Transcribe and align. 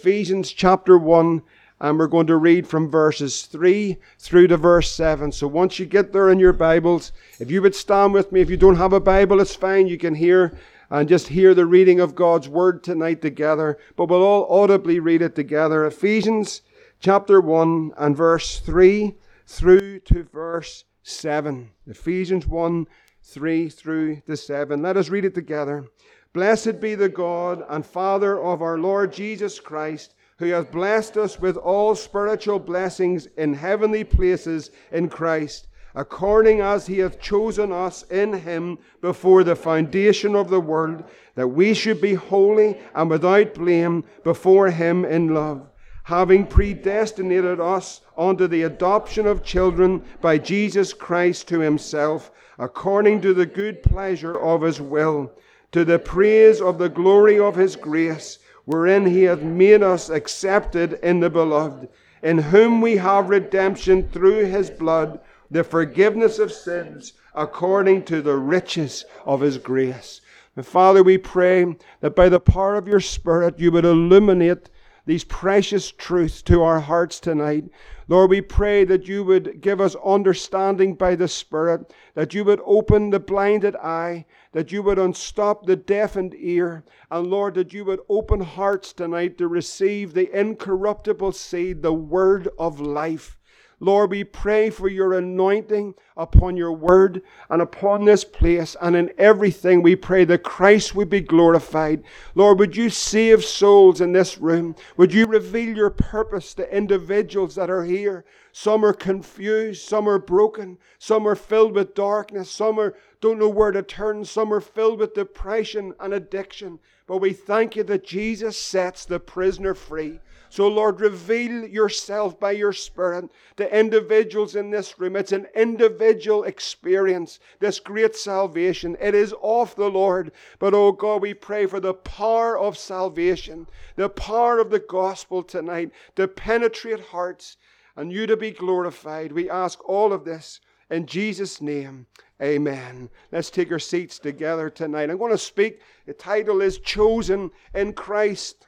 Ephesians 0.00 0.50
chapter 0.50 0.96
1, 0.96 1.42
and 1.78 1.98
we're 1.98 2.06
going 2.06 2.26
to 2.26 2.38
read 2.38 2.66
from 2.66 2.90
verses 2.90 3.42
3 3.42 3.98
through 4.18 4.46
to 4.46 4.56
verse 4.56 4.90
7. 4.90 5.30
So 5.30 5.46
once 5.46 5.78
you 5.78 5.84
get 5.84 6.10
there 6.10 6.30
in 6.30 6.38
your 6.38 6.54
Bibles, 6.54 7.12
if 7.38 7.50
you 7.50 7.60
would 7.60 7.74
stand 7.74 8.14
with 8.14 8.32
me, 8.32 8.40
if 8.40 8.48
you 8.48 8.56
don't 8.56 8.76
have 8.76 8.94
a 8.94 8.98
Bible, 8.98 9.42
it's 9.42 9.54
fine. 9.54 9.88
You 9.88 9.98
can 9.98 10.14
hear 10.14 10.56
and 10.88 11.06
just 11.06 11.28
hear 11.28 11.52
the 11.52 11.66
reading 11.66 12.00
of 12.00 12.14
God's 12.14 12.48
Word 12.48 12.82
tonight 12.82 13.20
together, 13.20 13.76
but 13.94 14.08
we'll 14.08 14.22
all 14.22 14.62
audibly 14.62 15.00
read 15.00 15.20
it 15.20 15.34
together. 15.34 15.84
Ephesians 15.84 16.62
chapter 16.98 17.38
1 17.38 17.92
and 17.98 18.16
verse 18.16 18.58
3 18.58 19.16
through 19.46 20.00
to 20.00 20.22
verse 20.22 20.84
7. 21.02 21.72
Ephesians 21.86 22.46
1 22.46 22.86
3 23.22 23.68
through 23.68 24.22
to 24.22 24.34
7. 24.34 24.80
Let 24.80 24.96
us 24.96 25.10
read 25.10 25.26
it 25.26 25.34
together. 25.34 25.84
Blessed 26.32 26.80
be 26.80 26.94
the 26.94 27.08
God 27.08 27.64
and 27.68 27.84
Father 27.84 28.40
of 28.40 28.62
our 28.62 28.78
Lord 28.78 29.12
Jesus 29.12 29.58
Christ, 29.58 30.14
who 30.38 30.46
hath 30.46 30.70
blessed 30.70 31.16
us 31.16 31.40
with 31.40 31.56
all 31.56 31.96
spiritual 31.96 32.60
blessings 32.60 33.26
in 33.36 33.52
heavenly 33.52 34.04
places 34.04 34.70
in 34.92 35.08
Christ, 35.08 35.66
according 35.92 36.60
as 36.60 36.86
he 36.86 37.00
hath 37.00 37.20
chosen 37.20 37.72
us 37.72 38.04
in 38.04 38.32
him 38.32 38.78
before 39.00 39.42
the 39.42 39.56
foundation 39.56 40.36
of 40.36 40.50
the 40.50 40.60
world, 40.60 41.02
that 41.34 41.48
we 41.48 41.74
should 41.74 42.00
be 42.00 42.14
holy 42.14 42.78
and 42.94 43.10
without 43.10 43.54
blame 43.54 44.04
before 44.22 44.70
him 44.70 45.04
in 45.04 45.34
love, 45.34 45.68
having 46.04 46.46
predestinated 46.46 47.58
us 47.58 48.02
unto 48.16 48.46
the 48.46 48.62
adoption 48.62 49.26
of 49.26 49.42
children 49.42 50.04
by 50.20 50.38
Jesus 50.38 50.92
Christ 50.92 51.48
to 51.48 51.58
himself, 51.58 52.30
according 52.56 53.20
to 53.22 53.34
the 53.34 53.46
good 53.46 53.82
pleasure 53.82 54.38
of 54.38 54.62
his 54.62 54.80
will 54.80 55.32
to 55.72 55.84
the 55.84 55.98
praise 55.98 56.60
of 56.60 56.78
the 56.78 56.88
glory 56.88 57.38
of 57.38 57.56
his 57.56 57.76
grace, 57.76 58.38
wherein 58.64 59.06
he 59.06 59.24
hath 59.24 59.42
made 59.42 59.82
us 59.82 60.08
accepted 60.08 60.94
in 61.02 61.20
the 61.20 61.30
beloved, 61.30 61.88
in 62.22 62.38
whom 62.38 62.80
we 62.80 62.96
have 62.96 63.30
redemption 63.30 64.08
through 64.08 64.44
his 64.44 64.70
blood, 64.70 65.20
the 65.50 65.64
forgiveness 65.64 66.38
of 66.38 66.52
sins, 66.52 67.14
according 67.34 68.04
to 68.04 68.20
the 68.20 68.36
riches 68.36 69.04
of 69.24 69.40
his 69.40 69.58
grace. 69.58 70.20
And 70.56 70.66
Father, 70.66 71.02
we 71.02 71.16
pray 71.18 71.76
that 72.00 72.16
by 72.16 72.28
the 72.28 72.40
power 72.40 72.76
of 72.76 72.88
your 72.88 73.00
Spirit 73.00 73.58
you 73.58 73.70
would 73.72 73.84
illuminate 73.84 74.68
these 75.06 75.24
precious 75.24 75.90
truths 75.90 76.42
to 76.42 76.62
our 76.62 76.80
hearts 76.80 77.20
tonight. 77.20 77.64
Lord, 78.08 78.30
we 78.30 78.40
pray 78.40 78.84
that 78.84 79.08
you 79.08 79.24
would 79.24 79.60
give 79.60 79.80
us 79.80 79.96
understanding 80.04 80.94
by 80.94 81.14
the 81.14 81.28
Spirit, 81.28 81.92
that 82.14 82.34
you 82.34 82.44
would 82.44 82.60
open 82.64 83.10
the 83.10 83.20
blinded 83.20 83.76
eye, 83.76 84.26
that 84.52 84.72
you 84.72 84.82
would 84.82 84.98
unstop 84.98 85.64
the 85.64 85.76
deafened 85.76 86.34
ear, 86.36 86.84
and 87.10 87.26
Lord, 87.26 87.54
that 87.54 87.72
you 87.72 87.84
would 87.84 88.00
open 88.08 88.40
hearts 88.40 88.92
tonight 88.92 89.38
to 89.38 89.48
receive 89.48 90.12
the 90.12 90.30
incorruptible 90.38 91.32
seed, 91.32 91.82
the 91.82 91.94
word 91.94 92.48
of 92.58 92.80
life. 92.80 93.38
Lord, 93.82 94.10
we 94.10 94.24
pray 94.24 94.68
for 94.68 94.88
your 94.88 95.14
anointing 95.14 95.94
upon 96.14 96.54
your 96.54 96.72
word 96.72 97.22
and 97.48 97.62
upon 97.62 98.04
this 98.04 98.24
place 98.24 98.76
and 98.82 98.94
in 98.94 99.10
everything. 99.16 99.80
We 99.80 99.96
pray 99.96 100.26
that 100.26 100.42
Christ 100.42 100.94
would 100.94 101.08
be 101.08 101.22
glorified. 101.22 102.04
Lord, 102.34 102.58
would 102.58 102.76
you 102.76 102.90
save 102.90 103.42
souls 103.42 104.02
in 104.02 104.12
this 104.12 104.36
room? 104.36 104.76
Would 104.98 105.14
you 105.14 105.24
reveal 105.24 105.74
your 105.74 105.88
purpose 105.88 106.52
to 106.54 106.76
individuals 106.76 107.54
that 107.54 107.70
are 107.70 107.84
here? 107.84 108.26
Some 108.52 108.84
are 108.84 108.92
confused, 108.92 109.80
some 109.82 110.06
are 110.06 110.18
broken, 110.18 110.76
some 110.98 111.26
are 111.26 111.36
filled 111.36 111.74
with 111.74 111.94
darkness, 111.94 112.50
some 112.50 112.78
are 112.78 112.94
don't 113.22 113.38
know 113.38 113.48
where 113.48 113.70
to 113.70 113.82
turn, 113.82 114.24
some 114.24 114.52
are 114.52 114.60
filled 114.60 114.98
with 114.98 115.14
depression 115.14 115.94
and 116.00 116.12
addiction. 116.12 116.80
But 117.06 117.18
we 117.18 117.32
thank 117.32 117.76
you 117.76 117.82
that 117.84 118.04
Jesus 118.04 118.56
sets 118.56 119.04
the 119.04 119.20
prisoner 119.20 119.74
free. 119.74 120.20
So, 120.50 120.66
Lord, 120.66 121.00
reveal 121.00 121.64
yourself 121.64 122.40
by 122.40 122.50
your 122.50 122.72
Spirit 122.72 123.30
to 123.56 123.78
individuals 123.78 124.56
in 124.56 124.70
this 124.70 124.98
room. 124.98 125.14
It's 125.14 125.30
an 125.30 125.46
individual 125.54 126.42
experience, 126.42 127.38
this 127.60 127.78
great 127.78 128.16
salvation. 128.16 128.96
It 129.00 129.14
is 129.14 129.32
of 129.44 129.76
the 129.76 129.88
Lord. 129.88 130.32
But, 130.58 130.74
oh 130.74 130.90
God, 130.90 131.22
we 131.22 131.34
pray 131.34 131.66
for 131.66 131.78
the 131.78 131.94
power 131.94 132.58
of 132.58 132.76
salvation, 132.76 133.68
the 133.94 134.08
power 134.08 134.58
of 134.58 134.70
the 134.70 134.80
gospel 134.80 135.44
tonight 135.44 135.92
to 136.16 136.26
penetrate 136.26 136.98
hearts 136.98 137.56
and 137.94 138.10
you 138.10 138.26
to 138.26 138.36
be 138.36 138.50
glorified. 138.50 139.30
We 139.30 139.48
ask 139.48 139.78
all 139.88 140.12
of 140.12 140.24
this 140.24 140.60
in 140.90 141.06
Jesus' 141.06 141.60
name. 141.60 142.06
Amen. 142.42 143.08
Let's 143.30 143.50
take 143.50 143.70
our 143.70 143.78
seats 143.78 144.18
together 144.18 144.68
tonight. 144.68 145.10
I'm 145.10 145.18
going 145.18 145.30
to 145.30 145.38
speak. 145.38 145.80
The 146.06 146.12
title 146.12 146.60
is 146.60 146.78
Chosen 146.78 147.52
in 147.72 147.92
Christ. 147.92 148.66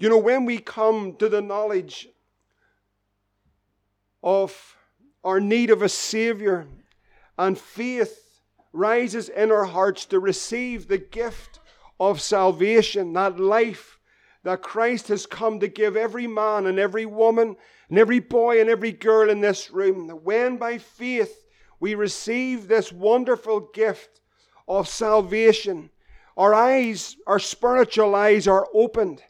You 0.00 0.08
know, 0.08 0.18
when 0.18 0.44
we 0.44 0.58
come 0.58 1.16
to 1.16 1.28
the 1.28 1.42
knowledge 1.42 2.08
of 4.22 4.76
our 5.24 5.40
need 5.40 5.70
of 5.70 5.82
a 5.82 5.88
Savior 5.88 6.68
and 7.36 7.58
faith 7.58 8.40
rises 8.72 9.28
in 9.28 9.50
our 9.50 9.64
hearts 9.64 10.04
to 10.06 10.20
receive 10.20 10.86
the 10.86 10.98
gift 10.98 11.58
of 11.98 12.20
salvation, 12.20 13.12
that 13.14 13.40
life 13.40 13.98
that 14.44 14.62
Christ 14.62 15.08
has 15.08 15.26
come 15.26 15.58
to 15.58 15.66
give 15.66 15.96
every 15.96 16.28
man 16.28 16.66
and 16.66 16.78
every 16.78 17.04
woman 17.04 17.56
and 17.88 17.98
every 17.98 18.20
boy 18.20 18.60
and 18.60 18.70
every 18.70 18.92
girl 18.92 19.28
in 19.28 19.40
this 19.40 19.68
room, 19.68 20.08
when 20.22 20.58
by 20.58 20.78
faith 20.78 21.44
we 21.80 21.96
receive 21.96 22.68
this 22.68 22.92
wonderful 22.92 23.68
gift 23.74 24.20
of 24.68 24.86
salvation, 24.86 25.90
our 26.36 26.54
eyes, 26.54 27.16
our 27.26 27.40
spiritual 27.40 28.14
eyes 28.14 28.46
are 28.46 28.68
opened 28.72 29.22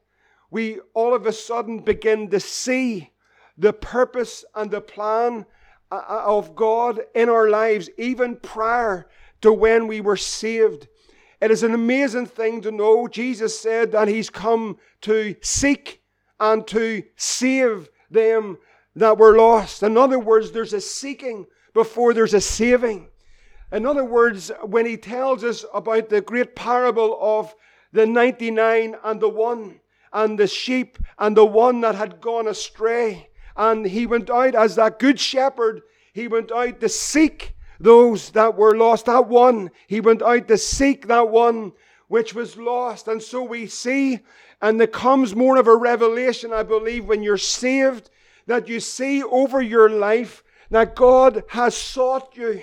we 0.51 0.81
all 0.95 1.15
of 1.15 1.27
a 1.27 1.33
sudden 1.33 1.81
begin 1.81 2.31
to 2.31 2.41
see 2.41 3.11
the 3.57 3.73
purpose 3.73 4.45
and 4.55 4.71
the 4.71 4.81
plan 4.81 5.45
uh, 5.91 6.03
uh, 6.09 6.23
of 6.27 6.55
God 6.55 7.01
in 7.15 7.29
our 7.29 7.49
lives, 7.49 7.91
even 7.99 8.37
prior 8.37 9.09
to 9.41 9.53
when 9.53 9.87
we 9.87 10.01
were 10.01 10.17
saved. 10.17 10.89
It 11.41 11.51
is 11.51 11.63
an 11.63 11.75
amazing 11.75 12.27
thing 12.27 12.61
to 12.63 12.71
know. 12.71 13.09
Jesus 13.09 13.59
said 13.59 13.93
that 13.93 14.09
He's 14.09 14.31
come 14.31 14.79
to 15.03 15.35
seek 15.41 16.03
and 16.41 16.67
to 16.69 17.03
save 17.17 17.89
them 18.11 18.59
that 18.97 19.19
were 19.19 19.37
lost. 19.37 19.83
In 19.83 19.97
other 19.97 20.19
words, 20.19 20.51
there's 20.51 20.73
a 20.73 20.81
seeking 20.81 21.47
before 21.75 22.13
there's 22.13 22.35
a 22.35 22.41
saving. 22.41 23.09
In 23.71 23.87
other 23.87 24.05
words, 24.05 24.51
when 24.63 24.87
He 24.87 24.97
tells 24.97 25.45
us 25.45 25.65
about 25.73 26.09
the 26.09 26.21
great 26.21 26.57
parable 26.57 27.19
of 27.21 27.55
the 27.93 28.07
99 28.07 28.97
and 29.05 29.21
the 29.21 29.29
one, 29.29 29.81
and 30.13 30.39
the 30.39 30.47
sheep 30.47 30.99
and 31.19 31.37
the 31.37 31.45
one 31.45 31.81
that 31.83 31.95
had 31.95 32.21
gone 32.21 32.49
astray. 32.49 33.29
And 33.57 33.87
he 33.87 34.07
went 34.07 34.31
out 34.31 34.55
as 34.55 34.77
that 34.77 34.99
good 34.99 35.19
shepherd. 35.19 35.83
He 36.13 36.29
went 36.29 36.53
out 36.53 36.81
to 36.81 36.89
seek 36.89 37.55
those 37.81 38.31
that 38.31 38.57
were 38.57 38.77
lost. 38.77 39.07
That 39.07 39.29
one, 39.29 39.71
he 39.87 40.01
went 40.01 40.23
out 40.23 40.49
to 40.49 40.59
seek 40.59 41.07
that 41.09 41.29
one 41.29 41.73
which 42.09 42.35
was 42.35 42.57
lost. 42.57 43.09
And 43.09 43.23
so 43.23 43.43
we 43.43 43.67
see, 43.67 44.21
and 44.63 44.81
there 44.81 44.87
comes 44.87 45.37
more 45.37 45.57
of 45.57 45.67
a 45.67 45.77
revelation, 45.77 46.53
I 46.53 46.63
believe, 46.63 47.05
when 47.07 47.23
you're 47.23 47.37
saved, 47.37 48.11
that 48.47 48.69
you 48.69 48.81
see 48.81 49.23
over 49.23 49.61
your 49.61 49.91
life 49.91 50.43
that 50.71 50.97
God 50.97 51.45
has 51.49 51.77
sought 51.77 52.37
you 52.37 52.63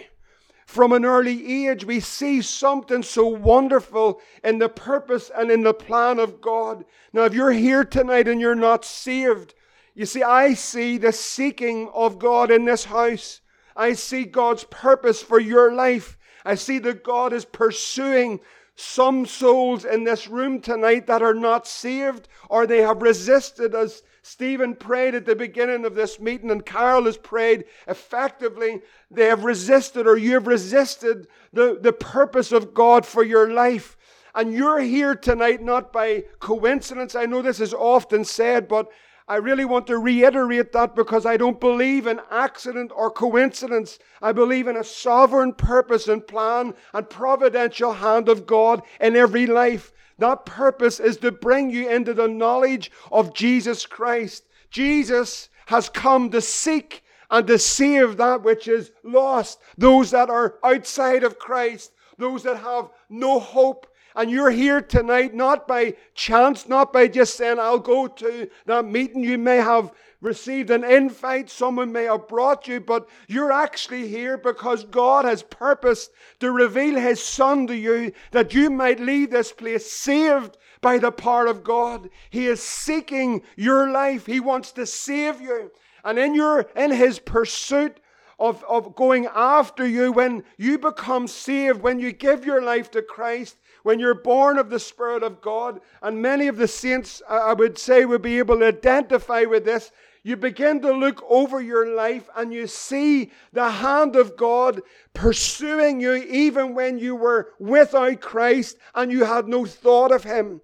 from 0.76 0.92
an 0.92 1.06
early 1.06 1.68
age, 1.68 1.86
we 1.86 2.02
see 2.02 2.42
something 2.42 3.02
so 3.02 3.26
wonderful 3.26 4.20
in 4.44 4.60
the 4.60 4.68
purpose 4.68 5.32
and 5.34 5.50
in 5.50 5.64
the 5.64 5.74
plan 5.74 6.20
of 6.20 6.42
God. 6.42 6.84
Now, 7.14 7.24
if 7.24 7.34
you're 7.34 7.54
here 7.54 7.86
tonight 7.86 8.28
and 8.28 8.42
you're 8.42 8.56
not 8.56 8.84
saved, 8.84 9.56
you 9.94 10.06
see, 10.06 10.22
I 10.22 10.54
see 10.54 10.98
the 10.98 11.14
seeking 11.14 11.90
of 11.94 12.20
God 12.20 12.52
in 12.52 12.66
this 12.66 12.84
house. 12.84 13.40
I 13.74 13.94
see 13.94 14.26
God's 14.26 14.66
purpose 14.66 15.22
for 15.22 15.40
your 15.40 15.74
life. 15.74 16.18
I 16.44 16.56
see 16.56 16.80
that 16.80 17.06
God 17.06 17.32
is 17.32 17.46
pursuing 17.46 18.42
some 18.76 19.26
souls 19.26 19.86
in 19.86 20.04
this 20.04 20.28
room 20.28 20.60
tonight 20.60 21.08
that 21.08 21.22
are 21.22 21.34
not 21.34 21.66
saved 21.66 22.28
or 22.50 22.68
they 22.68 22.82
have 22.82 23.02
resisted 23.02 23.74
as 23.74 24.04
Stephen 24.28 24.74
prayed 24.76 25.14
at 25.14 25.28
the 25.28 25.36
beginning 25.36 25.86
of 25.86 25.94
this 25.94 26.20
meeting, 26.20 26.50
and 26.50 26.66
Carol 26.66 27.06
has 27.06 27.16
prayed 27.16 27.64
effectively. 27.88 28.82
They 29.12 29.28
have 29.28 29.44
resisted, 29.44 30.08
or 30.08 30.18
you 30.18 30.34
have 30.34 30.48
resisted, 30.48 31.28
the, 31.54 31.78
the 31.80 31.94
purpose 31.94 32.52
of 32.52 32.74
God 32.74 33.06
for 33.06 33.24
your 33.24 33.54
life. 33.54 33.96
And 34.34 34.52
you're 34.52 34.80
here 34.80 35.14
tonight 35.14 35.62
not 35.62 35.94
by 35.94 36.24
coincidence. 36.40 37.14
I 37.14 37.28
know 37.28 37.44
this 37.44 37.60
is 37.60 37.72
often 37.72 38.26
said, 38.26 38.68
but 38.68 38.88
I 39.28 39.36
really 39.36 39.64
want 39.64 39.86
to 39.88 40.00
reiterate 40.00 40.72
that 40.72 40.96
because 40.96 41.28
I 41.28 41.38
don't 41.38 41.60
believe 41.60 42.08
in 42.08 42.20
accident 42.32 42.92
or 42.96 43.12
coincidence. 43.12 44.00
I 44.24 44.32
believe 44.32 44.68
in 44.68 44.76
a 44.76 44.84
sovereign 44.84 45.54
purpose 45.54 46.08
and 46.08 46.26
plan 46.26 46.74
and 46.96 47.08
providential 47.08 47.94
hand 47.94 48.28
of 48.28 48.48
God 48.48 48.82
in 49.00 49.16
every 49.16 49.46
life. 49.46 49.92
That 50.18 50.46
purpose 50.46 51.00
is 51.00 51.18
to 51.18 51.32
bring 51.32 51.70
you 51.70 51.90
into 51.90 52.14
the 52.14 52.28
knowledge 52.28 52.92
of 53.12 53.34
Jesus 53.34 53.86
Christ. 53.86 54.46
Jesus 54.70 55.50
has 55.68 55.90
come 55.90 56.30
to 56.32 56.42
seek 56.42 57.04
and 57.30 57.46
to 57.48 57.60
save 57.60 58.18
that 58.18 58.44
which 58.44 58.68
is 58.68 58.92
lost, 59.04 59.60
those 59.78 60.12
that 60.12 60.30
are 60.30 60.56
outside 60.64 61.24
of 61.24 61.40
Christ, 61.40 61.92
those 62.18 62.44
that 62.44 62.58
have 62.58 62.90
no 63.10 63.40
hope. 63.40 63.88
And 64.16 64.32
you're 64.32 64.52
here 64.52 64.82
tonight 64.82 65.34
not 65.34 65.68
by 65.68 65.96
chance, 66.14 66.68
not 66.70 66.94
by 66.94 67.08
just 67.08 67.36
saying, 67.36 67.60
I'll 67.60 67.80
go 67.80 68.08
to 68.08 68.50
that 68.66 68.86
meeting. 68.86 69.24
You 69.24 69.38
may 69.38 69.58
have 69.58 69.92
received 70.22 70.70
an 70.72 70.84
invite, 70.84 71.50
someone 71.50 71.92
may 71.92 72.06
have 72.06 72.28
brought 72.28 72.68
you, 72.68 72.80
but 72.80 73.08
you're 73.28 73.52
actually 73.52 74.08
here 74.08 74.38
because 74.38 74.84
God 74.86 75.26
has 75.26 75.44
purposed 75.44 76.12
to 76.40 76.52
reveal 76.52 76.96
His 76.96 77.22
Son 77.22 77.68
to 77.68 77.76
you 77.76 78.14
that 78.32 78.54
you 78.54 78.70
might 78.70 79.00
leave 79.00 79.32
this 79.32 79.52
place 79.52 79.92
saved 79.92 80.58
by 80.82 80.98
the 80.98 81.12
power 81.12 81.46
of 81.46 81.64
God. 81.64 82.10
He 82.30 82.48
is 82.48 82.62
seeking 82.62 83.44
your 83.56 83.92
life, 83.92 84.26
He 84.26 84.40
wants 84.40 84.72
to 84.74 84.86
save 84.86 85.42
you. 85.42 85.72
And 86.04 86.18
in 86.18 86.36
your 86.36 86.62
in 86.76 86.92
His 86.92 87.20
pursuit, 87.20 88.00
of, 88.40 88.64
of 88.68 88.96
going 88.96 89.28
after 89.34 89.88
you 89.88 90.12
when 90.12 90.44
you 90.58 90.78
become 90.78 91.28
saved, 91.28 91.82
when 91.82 92.00
you 92.00 92.12
give 92.12 92.46
your 92.46 92.62
life 92.62 92.92
to 92.92 93.02
Christ, 93.02 93.58
when 93.86 94.00
you're 94.00 94.16
born 94.16 94.58
of 94.58 94.72
the 94.72 94.80
Spirit 94.80 95.22
of 95.22 95.42
God. 95.42 95.80
And 96.02 96.20
many 96.20 96.48
of 96.48 96.58
the 96.58 96.68
saints, 96.68 97.22
I 97.30 97.54
would 97.54 97.78
say, 97.78 98.04
would 98.04 98.24
be 98.24 98.40
able 98.40 98.58
to 98.58 98.66
identify 98.66 99.44
with 99.44 99.64
this. 99.64 99.92
You 100.24 100.38
begin 100.38 100.82
to 100.82 100.92
look 100.92 101.24
over 101.30 101.62
your 101.62 101.96
life 101.96 102.28
and 102.36 102.52
you 102.52 102.66
see 102.66 103.30
the 103.54 103.70
hand 103.70 104.16
of 104.16 104.36
God 104.36 104.82
pursuing 105.14 106.02
you 106.02 106.16
even 106.16 106.74
when 106.74 106.98
you 106.98 107.16
were 107.16 107.54
without 107.60 108.22
Christ 108.22 108.78
and 108.96 109.12
you 109.12 109.24
had 109.24 109.48
no 109.48 109.66
thought 109.66 110.12
of 110.12 110.24
Him. 110.24 110.62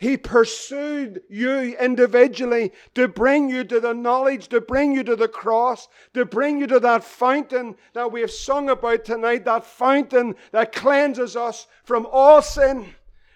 He 0.00 0.16
pursued 0.16 1.20
you 1.28 1.76
individually 1.78 2.72
to 2.94 3.06
bring 3.06 3.50
you 3.50 3.64
to 3.64 3.80
the 3.80 3.92
knowledge, 3.92 4.48
to 4.48 4.58
bring 4.58 4.92
you 4.92 5.04
to 5.04 5.14
the 5.14 5.28
cross, 5.28 5.88
to 6.14 6.24
bring 6.24 6.58
you 6.58 6.66
to 6.68 6.80
that 6.80 7.04
fountain 7.04 7.76
that 7.92 8.10
we 8.10 8.22
have 8.22 8.30
sung 8.30 8.70
about 8.70 9.04
tonight, 9.04 9.44
that 9.44 9.66
fountain 9.66 10.36
that 10.52 10.72
cleanses 10.72 11.36
us 11.36 11.66
from 11.84 12.08
all 12.10 12.40
sin. 12.40 12.94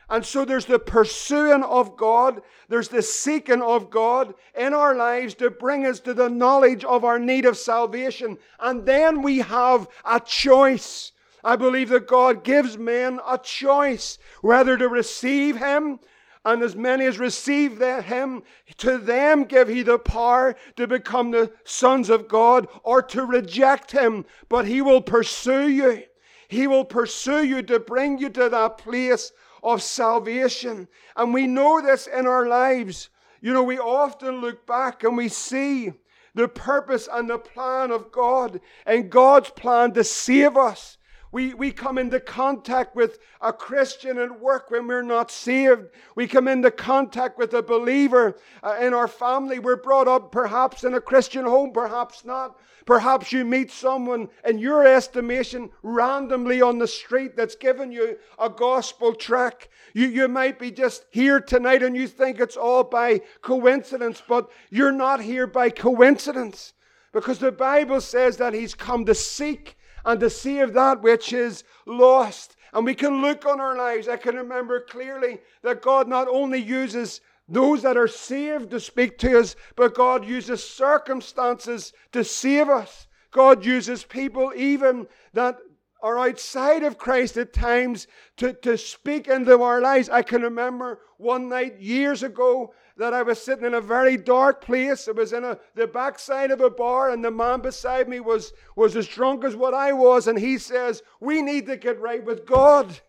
And 0.08 0.24
so 0.24 0.46
there's 0.46 0.64
the 0.64 0.78
pursuing 0.78 1.62
of 1.62 1.98
God, 1.98 2.40
there's 2.70 2.88
the 2.88 3.02
seeking 3.02 3.60
of 3.60 3.90
God 3.90 4.32
in 4.56 4.72
our 4.72 4.94
lives 4.94 5.34
to 5.34 5.50
bring 5.50 5.84
us 5.84 6.00
to 6.00 6.14
the 6.14 6.30
knowledge 6.30 6.82
of 6.82 7.04
our 7.04 7.18
need 7.18 7.44
of 7.44 7.58
salvation. 7.58 8.38
And 8.58 8.86
then 8.86 9.20
we 9.20 9.40
have 9.40 9.86
a 10.02 10.18
choice. 10.18 11.12
I 11.44 11.56
believe 11.56 11.90
that 11.90 12.06
God 12.06 12.42
gives 12.42 12.78
men 12.78 13.20
a 13.28 13.36
choice 13.36 14.16
whether 14.40 14.78
to 14.78 14.88
receive 14.88 15.58
Him 15.58 16.00
and 16.44 16.62
as 16.62 16.76
many 16.76 17.06
as 17.06 17.18
receive 17.18 17.80
him, 17.80 18.42
to 18.78 18.98
them 18.98 19.44
give 19.44 19.68
he 19.68 19.82
the 19.82 19.98
power 19.98 20.54
to 20.76 20.86
become 20.86 21.30
the 21.30 21.52
sons 21.64 22.10
of 22.10 22.28
God 22.28 22.68
or 22.82 23.00
to 23.02 23.24
reject 23.24 23.92
him. 23.92 24.26
But 24.48 24.66
he 24.66 24.82
will 24.82 25.00
pursue 25.00 25.68
you. 25.68 26.02
He 26.48 26.66
will 26.66 26.84
pursue 26.84 27.44
you 27.44 27.62
to 27.62 27.80
bring 27.80 28.18
you 28.18 28.28
to 28.30 28.48
that 28.48 28.78
place 28.78 29.32
of 29.62 29.82
salvation. 29.82 30.88
And 31.16 31.32
we 31.32 31.46
know 31.46 31.80
this 31.80 32.06
in 32.06 32.26
our 32.26 32.46
lives. 32.46 33.08
You 33.40 33.52
know, 33.52 33.62
we 33.62 33.78
often 33.78 34.40
look 34.40 34.66
back 34.66 35.02
and 35.02 35.16
we 35.16 35.28
see 35.28 35.92
the 36.34 36.48
purpose 36.48 37.08
and 37.10 37.30
the 37.30 37.38
plan 37.38 37.90
of 37.90 38.12
God 38.12 38.60
and 38.84 39.10
God's 39.10 39.50
plan 39.50 39.92
to 39.92 40.04
save 40.04 40.56
us. 40.56 40.98
We, 41.34 41.52
we 41.52 41.72
come 41.72 41.98
into 41.98 42.20
contact 42.20 42.94
with 42.94 43.18
a 43.40 43.52
Christian 43.52 44.18
at 44.18 44.38
work 44.38 44.70
when 44.70 44.86
we're 44.86 45.02
not 45.02 45.32
saved. 45.32 45.88
We 46.14 46.28
come 46.28 46.46
into 46.46 46.70
contact 46.70 47.38
with 47.38 47.52
a 47.54 47.60
believer 47.60 48.36
uh, 48.62 48.76
in 48.80 48.94
our 48.94 49.08
family. 49.08 49.58
We're 49.58 49.82
brought 49.82 50.06
up 50.06 50.30
perhaps 50.30 50.84
in 50.84 50.94
a 50.94 51.00
Christian 51.00 51.44
home, 51.44 51.72
perhaps 51.72 52.24
not. 52.24 52.56
Perhaps 52.86 53.32
you 53.32 53.44
meet 53.44 53.72
someone 53.72 54.28
in 54.44 54.60
your 54.60 54.86
estimation 54.86 55.70
randomly 55.82 56.62
on 56.62 56.78
the 56.78 56.86
street 56.86 57.36
that's 57.36 57.56
given 57.56 57.90
you 57.90 58.16
a 58.38 58.48
gospel 58.48 59.12
track. 59.12 59.70
You, 59.92 60.06
you 60.06 60.28
might 60.28 60.60
be 60.60 60.70
just 60.70 61.04
here 61.10 61.40
tonight 61.40 61.82
and 61.82 61.96
you 61.96 62.06
think 62.06 62.38
it's 62.38 62.56
all 62.56 62.84
by 62.84 63.22
coincidence, 63.42 64.22
but 64.28 64.52
you're 64.70 64.92
not 64.92 65.20
here 65.20 65.48
by 65.48 65.70
coincidence 65.70 66.74
because 67.12 67.40
the 67.40 67.50
Bible 67.50 68.00
says 68.00 68.36
that 68.36 68.54
He's 68.54 68.76
come 68.76 69.04
to 69.06 69.16
seek 69.16 69.76
and 70.04 70.20
to 70.20 70.30
save 70.30 70.72
that 70.74 71.02
which 71.02 71.32
is 71.32 71.64
lost. 71.86 72.56
And 72.72 72.84
we 72.84 72.94
can 72.94 73.22
look 73.22 73.46
on 73.46 73.60
our 73.60 73.76
lives. 73.76 74.08
I 74.08 74.16
can 74.16 74.36
remember 74.36 74.80
clearly 74.80 75.38
that 75.62 75.82
God 75.82 76.08
not 76.08 76.28
only 76.28 76.58
uses 76.58 77.20
those 77.48 77.82
that 77.82 77.96
are 77.96 78.08
saved 78.08 78.70
to 78.70 78.80
speak 78.80 79.18
to 79.18 79.38
us, 79.38 79.54
but 79.76 79.94
God 79.94 80.24
uses 80.24 80.66
circumstances 80.68 81.92
to 82.12 82.24
save 82.24 82.68
us. 82.68 83.06
God 83.30 83.64
uses 83.64 84.04
people 84.04 84.52
even 84.56 85.06
that 85.34 85.58
are 86.02 86.18
outside 86.18 86.82
of 86.82 86.98
Christ 86.98 87.36
at 87.36 87.52
times 87.52 88.06
to, 88.36 88.52
to 88.52 88.76
speak 88.76 89.28
into 89.28 89.62
our 89.62 89.80
lives. 89.80 90.10
I 90.10 90.22
can 90.22 90.42
remember 90.42 91.00
one 91.16 91.48
night 91.48 91.80
years 91.80 92.22
ago 92.22 92.74
that 92.96 93.12
I 93.12 93.22
was 93.22 93.42
sitting 93.42 93.64
in 93.64 93.74
a 93.74 93.80
very 93.80 94.16
dark 94.16 94.60
place. 94.60 95.08
It 95.08 95.16
was 95.16 95.32
in 95.32 95.44
a, 95.44 95.58
the 95.74 95.86
backside 95.86 96.50
of 96.50 96.60
a 96.60 96.70
bar, 96.70 97.10
and 97.10 97.24
the 97.24 97.30
man 97.30 97.60
beside 97.60 98.08
me 98.08 98.20
was, 98.20 98.52
was 98.76 98.96
as 98.96 99.08
drunk 99.08 99.44
as 99.44 99.56
what 99.56 99.74
I 99.74 99.92
was. 99.92 100.28
And 100.28 100.38
he 100.38 100.58
says, 100.58 101.02
We 101.20 101.42
need 101.42 101.66
to 101.66 101.76
get 101.76 102.00
right 102.00 102.24
with 102.24 102.46
God. 102.46 103.00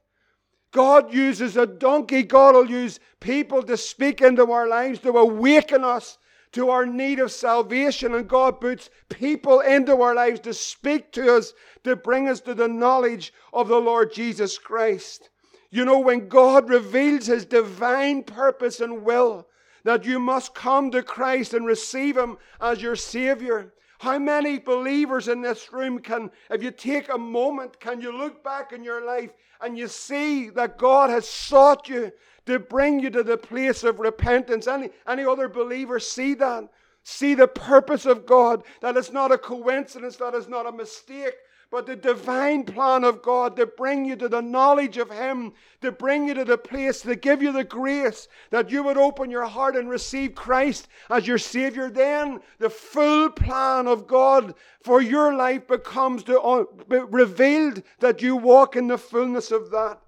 God 0.71 1.13
uses 1.13 1.55
a 1.55 1.65
donkey. 1.65 2.23
God 2.23 2.55
will 2.55 2.69
use 2.69 2.99
people 3.19 3.63
to 3.63 3.77
speak 3.77 4.21
into 4.21 4.51
our 4.51 4.67
lives, 4.67 4.99
to 4.99 5.11
awaken 5.11 5.83
us 5.83 6.17
to 6.55 6.69
our 6.69 6.85
need 6.85 7.19
of 7.19 7.31
salvation. 7.31 8.15
And 8.15 8.27
God 8.27 8.61
puts 8.61 8.89
people 9.09 9.59
into 9.59 10.01
our 10.01 10.15
lives 10.15 10.39
to 10.41 10.53
speak 10.53 11.11
to 11.11 11.35
us, 11.35 11.53
to 11.83 11.97
bring 11.97 12.29
us 12.29 12.39
to 12.41 12.53
the 12.53 12.67
knowledge 12.67 13.33
of 13.53 13.67
the 13.67 13.79
Lord 13.79 14.13
Jesus 14.13 14.57
Christ. 14.57 15.29
You 15.69 15.83
know, 15.83 15.99
when 15.99 16.29
God 16.29 16.69
reveals 16.69 17.25
his 17.25 17.45
divine 17.45 18.23
purpose 18.23 18.79
and 18.79 19.03
will, 19.03 19.47
that 19.85 20.03
you 20.03 20.19
must 20.19 20.53
come 20.53 20.91
to 20.91 21.01
Christ 21.01 21.53
and 21.53 21.65
receive 21.65 22.17
him 22.17 22.37
as 22.59 22.81
your 22.81 22.97
Savior. 22.97 23.73
How 23.99 24.19
many 24.19 24.59
believers 24.59 25.29
in 25.29 25.41
this 25.41 25.71
room 25.71 25.99
can, 25.99 26.29
if 26.51 26.61
you 26.61 26.71
take 26.71 27.07
a 27.07 27.17
moment, 27.17 27.79
can 27.79 28.01
you 28.01 28.11
look 28.15 28.43
back 28.43 28.73
in 28.73 28.83
your 28.83 29.05
life 29.05 29.31
and 29.61 29.77
you 29.77 29.87
see 29.87 30.49
that 30.49 30.77
God 30.77 31.09
has 31.09 31.29
sought 31.29 31.87
you 31.87 32.11
to 32.45 32.59
bring 32.59 32.99
you 32.99 33.09
to 33.11 33.23
the 33.23 33.37
place 33.37 33.83
of 33.83 33.99
repentance. 33.99 34.67
Any, 34.67 34.89
any 35.07 35.25
other 35.25 35.47
believer 35.47 35.99
see 35.99 36.33
that? 36.35 36.67
See 37.03 37.35
the 37.35 37.47
purpose 37.47 38.05
of 38.05 38.25
God, 38.25 38.63
that 38.81 38.97
it's 38.97 39.11
not 39.11 39.31
a 39.31 39.37
coincidence, 39.37 40.15
that 40.17 40.33
it's 40.33 40.47
not 40.47 40.65
a 40.65 40.71
mistake, 40.71 41.35
but 41.75 41.88
the 41.88 41.95
divine 41.98 42.63
plan 42.63 43.04
of 43.04 43.22
God 43.22 43.57
to 43.57 43.66
bring 43.66 44.06
you 44.06 44.16
to 44.16 44.30
the 44.30 44.42
knowledge 44.42 44.95
of 44.95 45.12
Him, 45.12 45.51
to 45.81 45.92
bring 45.92 46.25
you 46.25 46.33
to 46.33 46.45
the 46.45 46.57
place, 46.57 47.01
to 47.01 47.18
give 47.18 47.44
you 47.44 47.51
the 47.51 47.66
grace 47.66 48.30
that 48.50 48.72
you 48.72 48.81
would 48.81 48.95
open 48.95 49.30
your 49.30 49.44
heart 49.44 49.75
and 49.75 49.89
receive 49.89 50.36
Christ 50.36 50.88
as 51.09 51.28
your 51.28 51.38
Savior. 51.38 51.90
Then 51.90 52.40
the 52.59 52.69
full 52.69 53.30
plan 53.30 53.88
of 53.88 54.07
God 54.07 54.56
for 54.85 55.02
your 55.02 55.35
life 55.35 55.68
becomes 55.68 56.23
to, 56.23 56.40
uh, 56.40 56.64
revealed 56.88 57.83
that 57.99 58.21
you 58.21 58.38
walk 58.38 58.78
in 58.78 58.88
the 58.88 58.97
fullness 58.97 59.52
of 59.52 59.69
that. 59.71 59.99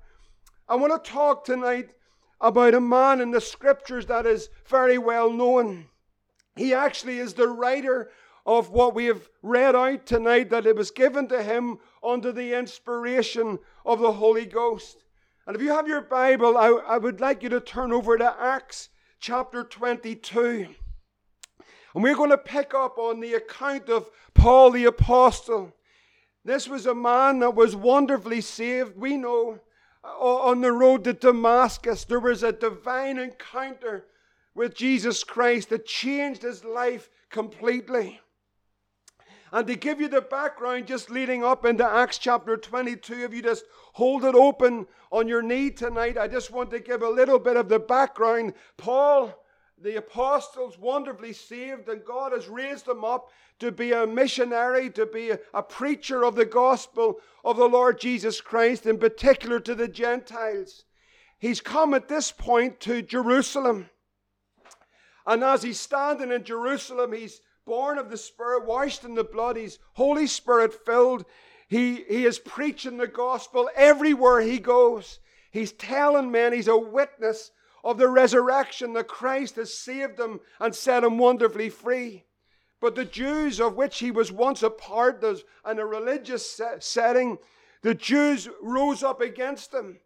I 0.70 0.76
want 0.76 1.04
to 1.04 1.12
talk 1.12 1.44
tonight 1.44 1.90
about 2.40 2.76
a 2.76 2.80
man 2.80 3.20
in 3.20 3.32
the 3.32 3.42
scriptures 3.42 4.06
that 4.06 4.26
is 4.26 4.48
very 4.68 4.98
well 4.98 5.30
known. 5.34 5.90
He 6.56 6.74
actually 6.74 7.20
is 7.20 7.34
the 7.34 7.50
writer 7.50 8.10
of 8.48 8.70
what 8.70 8.96
we 8.96 9.06
have 9.06 9.28
read 9.44 9.76
out 9.76 10.06
tonight, 10.06 10.50
that 10.50 10.66
it 10.66 10.76
was 10.76 10.90
given 10.90 11.28
to 11.28 11.44
him 11.44 11.78
under 12.02 12.32
the 12.32 12.58
inspiration 12.58 13.60
of 13.86 14.00
the 14.00 14.14
Holy 14.14 14.46
Ghost. 14.46 15.04
And 15.46 15.56
if 15.56 15.62
you 15.62 15.70
have 15.70 15.88
your 15.88 16.02
Bible, 16.02 16.58
I, 16.58 16.68
I 16.68 16.98
would 16.98 17.20
like 17.20 17.44
you 17.44 17.50
to 17.50 17.60
turn 17.60 17.92
over 17.92 18.18
to 18.18 18.36
Acts 18.40 18.88
chapter 19.20 19.66
22. 19.66 20.68
And 21.94 22.04
we're 22.04 22.16
going 22.16 22.30
to 22.30 22.38
pick 22.38 22.74
up 22.74 22.98
on 22.98 23.20
the 23.20 23.34
account 23.34 23.90
of 23.90 24.10
Paul 24.34 24.72
the 24.72 24.86
Apostle. 24.86 25.74
This 26.46 26.70
was 26.70 26.86
a 26.86 26.96
man 26.96 27.40
that 27.40 27.54
was 27.54 27.76
wonderfully 27.76 28.40
saved. 28.40 28.96
We 28.96 29.18
know 29.18 29.60
on 30.04 30.62
the 30.62 30.72
road 30.72 31.04
to 31.04 31.12
Damascus, 31.12 32.06
there 32.06 32.22
was 32.22 32.44
a 32.44 32.54
divine 32.54 33.20
encounter 33.20 34.06
with 34.56 34.74
Jesus 34.74 35.26
Christ 35.26 35.70
that 35.70 35.86
changed 35.86 36.44
his 36.44 36.64
life 36.64 37.10
completely. 37.30 38.22
And 39.52 39.66
to 39.68 39.76
give 39.76 40.02
you 40.02 40.08
the 40.08 40.22
background, 40.22 40.88
just 40.88 41.10
leading 41.10 41.44
up 41.44 41.66
into 41.66 41.86
Acts 41.86 42.18
chapter 42.18 42.58
22, 42.58 43.24
if 43.24 43.34
you 43.34 43.42
just 43.42 43.64
hold 43.94 44.26
it 44.26 44.36
open 44.36 44.88
on 45.12 45.28
your 45.28 45.42
knee 45.42 45.72
tonight, 45.72 46.18
I 46.18 46.28
just 46.28 46.52
want 46.52 46.70
to 46.72 46.80
give 46.80 47.02
a 47.02 47.10
little 47.10 47.40
bit 47.40 47.56
of 47.56 47.70
the 47.70 47.80
background. 47.80 48.54
Paul 48.76 49.34
the 49.80 49.98
apostles 49.98 50.78
wonderfully 50.78 51.34
saved, 51.34 51.88
and 51.88 52.04
God 52.04 52.32
has 52.32 52.48
raised 52.48 52.88
them 52.88 53.06
up 53.06 53.30
to 53.60 53.72
be 53.72 53.92
a 53.92 54.08
missionary, 54.08 54.90
to 54.92 55.06
be 55.06 55.32
a, 55.54 55.64
preacher 55.64 56.26
of 56.26 56.36
the 56.36 56.46
gospel 56.46 57.20
of 57.44 57.58
the 57.58 57.70
Lord 57.70 58.00
Jesus 58.00 58.42
Christ, 58.42 58.88
in 58.88 58.98
particular 58.98 59.60
to 59.60 59.76
the 59.76 59.88
Gentiles. 59.88 60.86
He's 61.38 61.62
come 61.62 61.94
at 61.94 62.08
this 62.08 62.32
point 62.32 62.80
to 62.82 63.04
Jerusalem. 63.04 63.90
And 65.28 65.44
as 65.44 65.62
he's 65.62 65.80
standing 65.80 66.32
in 66.32 66.44
Jerusalem, 66.44 67.14
he's 67.14 67.42
born 67.68 68.00
of 68.00 68.10
the 68.10 68.18
Spirit, 68.18 68.66
washed 68.66 69.04
in 69.04 69.14
the 69.14 69.24
blood, 69.24 69.58
he's 69.58 69.78
Holy 69.94 70.26
Spirit 70.26 70.74
filled. 70.86 71.26
He, 71.68 72.04
he 72.08 72.26
is 72.26 72.40
preaching 72.40 72.98
the 72.98 73.08
gospel 73.08 73.70
everywhere 73.76 74.40
he 74.40 74.58
goes. 74.58 75.20
He's 75.52 75.74
telling 75.74 76.32
men 76.32 76.54
he's 76.54 76.70
a 76.70 76.78
witness 76.78 77.52
of 77.84 77.98
the 77.98 78.08
resurrection, 78.08 78.94
that 78.94 79.08
Christ 79.08 79.58
has 79.58 79.78
saved 79.78 80.20
him 80.20 80.40
and 80.60 80.74
set 80.74 81.04
him 81.04 81.18
wonderfully 81.18 81.70
free. 81.70 82.26
But 82.80 82.96
the 82.96 83.06
Jews, 83.06 83.60
of 83.60 83.76
which 83.76 84.00
he 84.00 84.12
was 84.12 84.32
once 84.32 84.64
a 84.64 84.70
part 84.70 85.24
in 85.24 85.80
a 85.80 85.86
religious 85.86 86.60
setting, 86.80 87.38
the 87.82 87.96
Jews 87.96 88.50
rose 88.62 89.04
up 89.04 89.22
against 89.22 89.74
him. 89.74 90.00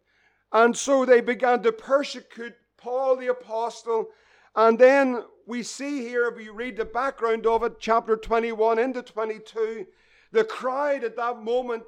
And 0.52 0.76
so 0.76 1.04
they 1.04 1.20
began 1.20 1.62
to 1.62 1.72
persecute 1.72 2.54
Paul 2.76 3.16
the 3.16 3.28
apostle. 3.28 4.08
And 4.54 4.78
then 4.78 5.24
we 5.46 5.62
see 5.62 6.00
here, 6.00 6.26
if 6.28 6.36
we 6.36 6.48
read 6.48 6.76
the 6.76 6.84
background 6.84 7.46
of 7.46 7.62
it, 7.62 7.80
chapter 7.80 8.16
21 8.16 8.78
into 8.78 9.02
22, 9.02 9.86
the 10.32 10.44
crowd 10.44 11.04
at 11.04 11.16
that 11.16 11.42
moment 11.42 11.84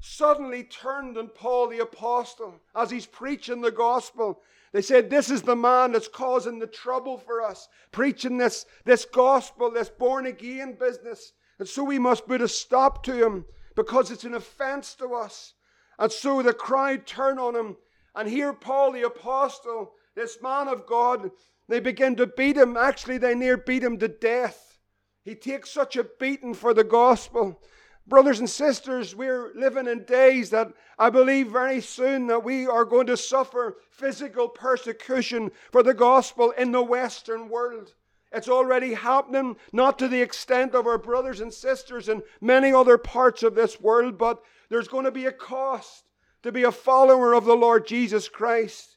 suddenly 0.00 0.64
turned 0.64 1.16
on 1.16 1.28
Paul 1.28 1.68
the 1.68 1.80
apostle 1.80 2.60
as 2.74 2.90
he's 2.90 3.06
preaching 3.06 3.60
the 3.60 3.70
gospel. 3.70 4.40
They 4.72 4.82
said, 4.82 5.08
This 5.08 5.30
is 5.30 5.42
the 5.42 5.56
man 5.56 5.92
that's 5.92 6.08
causing 6.08 6.58
the 6.58 6.66
trouble 6.66 7.18
for 7.18 7.42
us, 7.42 7.68
preaching 7.92 8.36
this, 8.36 8.66
this 8.84 9.04
gospel, 9.04 9.70
this 9.70 9.88
born 9.88 10.26
again 10.26 10.76
business. 10.78 11.32
And 11.58 11.66
so 11.66 11.84
we 11.84 11.98
must 11.98 12.26
put 12.26 12.42
a 12.42 12.48
stop 12.48 13.02
to 13.04 13.24
him 13.24 13.46
because 13.74 14.10
it's 14.10 14.24
an 14.24 14.34
offense 14.34 14.94
to 14.96 15.14
us. 15.14 15.54
And 15.98 16.12
so 16.12 16.42
the 16.42 16.52
crowd 16.52 17.06
turn 17.06 17.38
on 17.38 17.56
him. 17.56 17.76
And 18.14 18.28
here, 18.28 18.52
Paul 18.52 18.92
the 18.92 19.06
apostle, 19.06 19.92
this 20.14 20.38
man 20.42 20.68
of 20.68 20.86
God, 20.86 21.30
they 21.68 21.80
begin 21.80 22.16
to 22.16 22.26
beat 22.26 22.56
him. 22.56 22.76
Actually, 22.76 23.18
they 23.18 23.34
near 23.34 23.56
beat 23.56 23.82
him 23.82 23.98
to 23.98 24.08
death. 24.08 24.78
He 25.24 25.34
takes 25.34 25.70
such 25.70 25.96
a 25.96 26.04
beating 26.04 26.54
for 26.54 26.72
the 26.72 26.84
gospel. 26.84 27.60
Brothers 28.06 28.38
and 28.38 28.48
sisters, 28.48 29.16
we're 29.16 29.52
living 29.56 29.88
in 29.88 30.04
days 30.04 30.50
that 30.50 30.72
I 30.96 31.10
believe 31.10 31.48
very 31.48 31.80
soon 31.80 32.28
that 32.28 32.44
we 32.44 32.66
are 32.66 32.84
going 32.84 33.08
to 33.08 33.16
suffer 33.16 33.78
physical 33.90 34.48
persecution 34.48 35.50
for 35.72 35.82
the 35.82 35.94
gospel 35.94 36.52
in 36.52 36.70
the 36.70 36.82
Western 36.82 37.48
world. 37.48 37.94
It's 38.30 38.48
already 38.48 38.94
happening, 38.94 39.56
not 39.72 39.98
to 39.98 40.08
the 40.08 40.22
extent 40.22 40.74
of 40.74 40.86
our 40.86 40.98
brothers 40.98 41.40
and 41.40 41.52
sisters 41.52 42.08
in 42.08 42.22
many 42.40 42.72
other 42.72 42.98
parts 42.98 43.42
of 43.42 43.56
this 43.56 43.80
world, 43.80 44.18
but 44.18 44.40
there's 44.68 44.88
going 44.88 45.04
to 45.04 45.10
be 45.10 45.26
a 45.26 45.32
cost 45.32 46.10
to 46.42 46.52
be 46.52 46.62
a 46.62 46.70
follower 46.70 47.34
of 47.34 47.44
the 47.44 47.56
Lord 47.56 47.86
Jesus 47.88 48.28
Christ. 48.28 48.95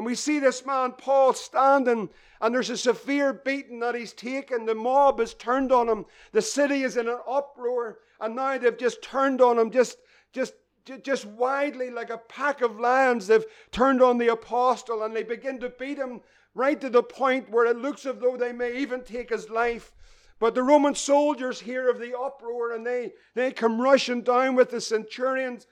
And 0.00 0.06
we 0.06 0.14
see 0.14 0.38
this 0.38 0.64
man, 0.64 0.92
Paul, 0.92 1.34
standing, 1.34 2.08
and 2.40 2.54
there's 2.54 2.70
a 2.70 2.76
severe 2.78 3.34
beating 3.34 3.80
that 3.80 3.94
he's 3.94 4.14
taken. 4.14 4.64
The 4.64 4.74
mob 4.74 5.18
has 5.18 5.34
turned 5.34 5.72
on 5.72 5.90
him. 5.90 6.06
The 6.32 6.40
city 6.40 6.84
is 6.84 6.96
in 6.96 7.06
an 7.06 7.18
uproar, 7.28 7.98
and 8.18 8.34
now 8.34 8.56
they've 8.56 8.78
just 8.78 9.02
turned 9.02 9.42
on 9.42 9.58
him, 9.58 9.70
just, 9.70 9.98
just, 10.32 10.54
just 11.02 11.26
widely 11.26 11.90
like 11.90 12.08
a 12.08 12.16
pack 12.16 12.62
of 12.62 12.80
lions. 12.80 13.26
They've 13.26 13.44
turned 13.72 14.00
on 14.00 14.16
the 14.16 14.28
apostle, 14.28 15.02
and 15.02 15.14
they 15.14 15.22
begin 15.22 15.60
to 15.60 15.68
beat 15.68 15.98
him 15.98 16.22
right 16.54 16.80
to 16.80 16.88
the 16.88 17.02
point 17.02 17.50
where 17.50 17.66
it 17.66 17.76
looks 17.76 18.06
as 18.06 18.16
though 18.20 18.38
they 18.38 18.52
may 18.52 18.78
even 18.78 19.04
take 19.04 19.28
his 19.28 19.50
life. 19.50 19.92
But 20.38 20.54
the 20.54 20.62
Roman 20.62 20.94
soldiers 20.94 21.60
hear 21.60 21.90
of 21.90 21.98
the 22.00 22.18
uproar, 22.18 22.72
and 22.72 22.86
they, 22.86 23.12
they 23.34 23.52
come 23.52 23.78
rushing 23.78 24.22
down 24.22 24.54
with 24.54 24.70
the 24.70 24.80
centurions 24.80 25.66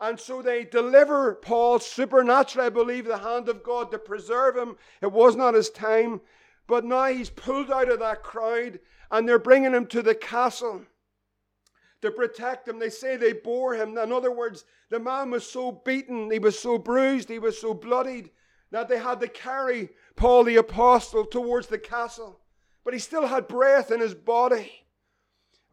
and 0.00 0.18
so 0.18 0.40
they 0.40 0.64
deliver 0.64 1.34
Paul 1.34 1.78
supernaturally, 1.78 2.66
I 2.66 2.70
believe, 2.70 3.04
the 3.04 3.18
hand 3.18 3.48
of 3.48 3.62
God 3.62 3.90
to 3.90 3.98
preserve 3.98 4.56
him. 4.56 4.76
It 5.02 5.12
was 5.12 5.36
not 5.36 5.54
his 5.54 5.68
time. 5.68 6.22
But 6.66 6.84
now 6.84 7.06
he's 7.06 7.30
pulled 7.30 7.70
out 7.70 7.90
of 7.90 7.98
that 7.98 8.22
crowd 8.22 8.80
and 9.10 9.28
they're 9.28 9.38
bringing 9.38 9.74
him 9.74 9.86
to 9.88 10.02
the 10.02 10.14
castle 10.14 10.82
to 12.00 12.10
protect 12.10 12.66
him. 12.66 12.78
They 12.78 12.88
say 12.88 13.16
they 13.16 13.32
bore 13.32 13.74
him. 13.74 13.98
In 13.98 14.12
other 14.12 14.30
words, 14.30 14.64
the 14.88 15.00
man 15.00 15.30
was 15.30 15.46
so 15.46 15.72
beaten, 15.72 16.30
he 16.30 16.38
was 16.38 16.58
so 16.58 16.78
bruised, 16.78 17.28
he 17.28 17.38
was 17.38 17.60
so 17.60 17.74
bloodied 17.74 18.30
that 18.70 18.88
they 18.88 18.98
had 18.98 19.20
to 19.20 19.28
carry 19.28 19.90
Paul 20.16 20.44
the 20.44 20.56
apostle 20.56 21.26
towards 21.26 21.66
the 21.66 21.78
castle. 21.78 22.40
But 22.84 22.94
he 22.94 23.00
still 23.00 23.26
had 23.26 23.48
breath 23.48 23.90
in 23.90 24.00
his 24.00 24.14
body. 24.14 24.86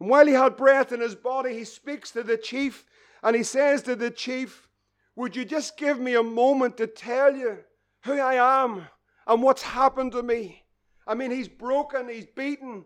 And 0.00 0.10
while 0.10 0.26
he 0.26 0.32
had 0.32 0.56
breath 0.56 0.92
in 0.92 1.00
his 1.00 1.14
body, 1.14 1.54
he 1.54 1.64
speaks 1.64 2.10
to 2.10 2.22
the 2.22 2.36
chief 2.36 2.84
and 3.22 3.34
he 3.34 3.42
says 3.42 3.82
to 3.82 3.96
the 3.96 4.10
chief, 4.10 4.68
Would 5.16 5.36
you 5.36 5.44
just 5.44 5.76
give 5.76 5.98
me 5.98 6.14
a 6.14 6.22
moment 6.22 6.76
to 6.78 6.86
tell 6.86 7.34
you 7.34 7.58
who 8.04 8.18
I 8.18 8.64
am 8.64 8.86
and 9.26 9.42
what's 9.42 9.62
happened 9.62 10.12
to 10.12 10.22
me? 10.22 10.64
I 11.06 11.14
mean, 11.14 11.30
he's 11.30 11.48
broken, 11.48 12.08
he's 12.08 12.26
beaten, 12.26 12.84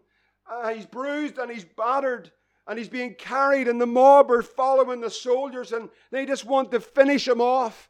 uh, 0.51 0.73
he's 0.73 0.87
bruised, 0.87 1.39
and 1.39 1.51
he's 1.51 1.65
battered, 1.65 2.31
and 2.67 2.79
he's 2.79 2.89
being 2.89 3.15
carried, 3.15 3.67
and 3.67 3.81
the 3.81 3.87
mob 3.87 4.31
are 4.31 4.43
following 4.43 5.01
the 5.01 5.11
soldiers, 5.11 5.73
and 5.73 5.89
they 6.11 6.25
just 6.25 6.45
want 6.45 6.71
to 6.71 6.81
finish 6.81 7.27
him 7.27 7.41
off. 7.41 7.89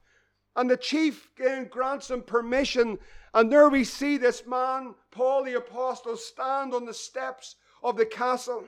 And 0.57 0.71
the 0.71 0.77
chief 0.77 1.31
grants 1.71 2.11
him 2.11 2.23
permission, 2.23 2.99
and 3.35 3.53
there 3.53 3.69
we 3.69 3.85
see 3.85 4.17
this 4.17 4.47
man, 4.47 4.95
Paul 5.11 5.45
the 5.45 5.55
Apostle, 5.55 6.17
stand 6.17 6.75
on 6.75 6.85
the 6.85 6.95
steps 6.95 7.57
of 7.83 7.97
the 7.97 8.07
castle. 8.07 8.65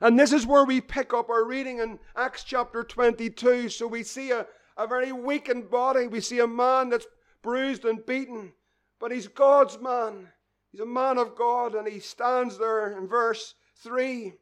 And 0.00 0.18
this 0.18 0.32
is 0.32 0.46
where 0.46 0.64
we 0.64 0.80
pick 0.80 1.14
up 1.14 1.30
our 1.30 1.44
reading 1.44 1.78
in 1.78 1.98
Acts 2.16 2.44
chapter 2.44 2.82
22. 2.82 3.68
So 3.68 3.86
we 3.86 4.02
see 4.02 4.30
a, 4.30 4.46
a 4.76 4.86
very 4.86 5.12
weakened 5.12 5.70
body. 5.70 6.06
We 6.06 6.20
see 6.20 6.40
a 6.40 6.46
man 6.46 6.90
that's 6.90 7.06
bruised 7.42 7.84
and 7.84 8.04
beaten, 8.04 8.52
but 8.98 9.12
he's 9.12 9.28
God's 9.28 9.78
man. 9.80 10.28
He's 10.72 10.80
a 10.80 10.86
man 10.86 11.18
of 11.18 11.36
God, 11.36 11.74
and 11.74 11.86
he 11.86 12.00
stands 12.00 12.58
there 12.58 12.98
in 12.98 13.06
verse 13.06 13.54
3. 13.82 14.32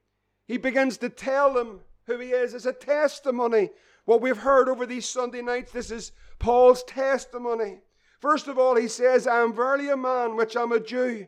He 0.47 0.57
begins 0.57 0.97
to 0.99 1.09
tell 1.09 1.53
them 1.53 1.81
who 2.07 2.19
he 2.19 2.31
is. 2.31 2.55
It's 2.55 2.67
a 2.67 2.73
testimony. 2.73 3.71
What 4.05 4.21
we've 4.21 4.39
heard 4.39 4.69
over 4.69 4.87
these 4.87 5.09
Sunday 5.09 5.43
nights, 5.43 5.73
this 5.73 5.91
is 5.91 6.13
Paul's 6.39 6.85
testimony. 6.85 7.81
First 8.21 8.49
of 8.49 8.59
all, 8.59 8.77
he 8.77 8.89
says, 8.89 9.27
I 9.27 9.41
am 9.41 9.55
verily 9.55 9.89
a 9.89 9.97
man 9.97 10.37
which 10.37 10.57
I 10.57 10.63
am 10.63 10.73
a 10.73 10.81
Jew. 10.81 11.27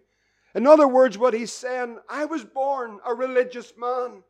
In 0.54 0.66
other 0.66 0.87
words, 0.87 1.18
what 1.18 1.34
he's 1.34 1.52
saying, 1.52 1.99
I 2.08 2.25
was 2.26 2.44
born 2.44 3.00
a 3.04 3.12
religious 3.14 3.73
man. 3.76 4.23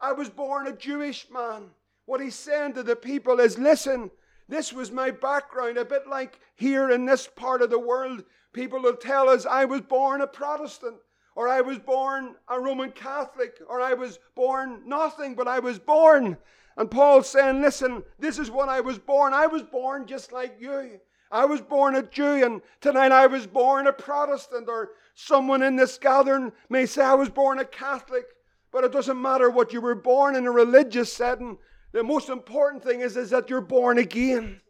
I 0.00 0.12
was 0.12 0.30
born 0.30 0.66
a 0.66 0.76
Jewish 0.76 1.28
man. 1.30 1.70
What 2.06 2.20
he's 2.20 2.36
saying 2.36 2.74
to 2.74 2.82
the 2.82 2.94
people 2.94 3.40
is, 3.40 3.58
listen, 3.58 4.10
this 4.48 4.72
was 4.72 4.92
my 4.92 5.10
background. 5.10 5.78
A 5.78 5.84
bit 5.84 6.06
like 6.06 6.38
here 6.54 6.90
in 6.90 7.06
this 7.06 7.26
part 7.26 7.62
of 7.62 7.70
the 7.70 7.78
world, 7.78 8.22
people 8.52 8.80
will 8.80 8.96
tell 8.96 9.28
us, 9.28 9.46
I 9.46 9.64
was 9.64 9.80
born 9.80 10.20
a 10.20 10.26
Protestant, 10.26 10.96
or 11.34 11.48
I 11.48 11.60
was 11.60 11.78
born 11.78 12.36
a 12.48 12.60
Roman 12.60 12.92
Catholic, 12.92 13.58
or 13.68 13.80
I 13.80 13.94
was 13.94 14.18
born 14.36 14.82
nothing, 14.86 15.34
but 15.34 15.48
I 15.48 15.58
was 15.58 15.78
born. 15.78 16.36
And 16.76 16.90
Paul's 16.90 17.28
saying, 17.28 17.62
listen, 17.62 18.04
this 18.18 18.38
is 18.38 18.50
what 18.50 18.68
I 18.68 18.80
was 18.80 18.98
born. 18.98 19.32
I 19.32 19.46
was 19.46 19.62
born 19.62 20.06
just 20.06 20.30
like 20.30 20.56
you. 20.60 21.00
I 21.34 21.46
was 21.46 21.60
born 21.60 21.96
a 21.96 22.02
Jew, 22.04 22.44
and 22.44 22.62
tonight 22.80 23.10
I 23.10 23.26
was 23.26 23.44
born 23.44 23.88
a 23.88 23.92
Protestant, 23.92 24.68
or 24.68 24.90
someone 25.16 25.64
in 25.64 25.74
this 25.74 25.98
gathering 25.98 26.52
may 26.68 26.86
say 26.86 27.02
I 27.02 27.14
was 27.14 27.28
born 27.28 27.58
a 27.58 27.64
Catholic, 27.64 28.24
but 28.70 28.84
it 28.84 28.92
doesn't 28.92 29.20
matter 29.20 29.50
what 29.50 29.72
you 29.72 29.80
were 29.80 29.96
born 29.96 30.36
in 30.36 30.46
a 30.46 30.52
religious 30.52 31.12
setting. 31.12 31.58
The 31.90 32.04
most 32.04 32.28
important 32.28 32.84
thing 32.84 33.00
is, 33.00 33.16
is 33.16 33.30
that 33.30 33.50
you're 33.50 33.60
born 33.60 33.98
again. 33.98 34.60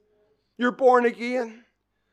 You're 0.56 0.72
born 0.72 1.04
again. 1.04 1.66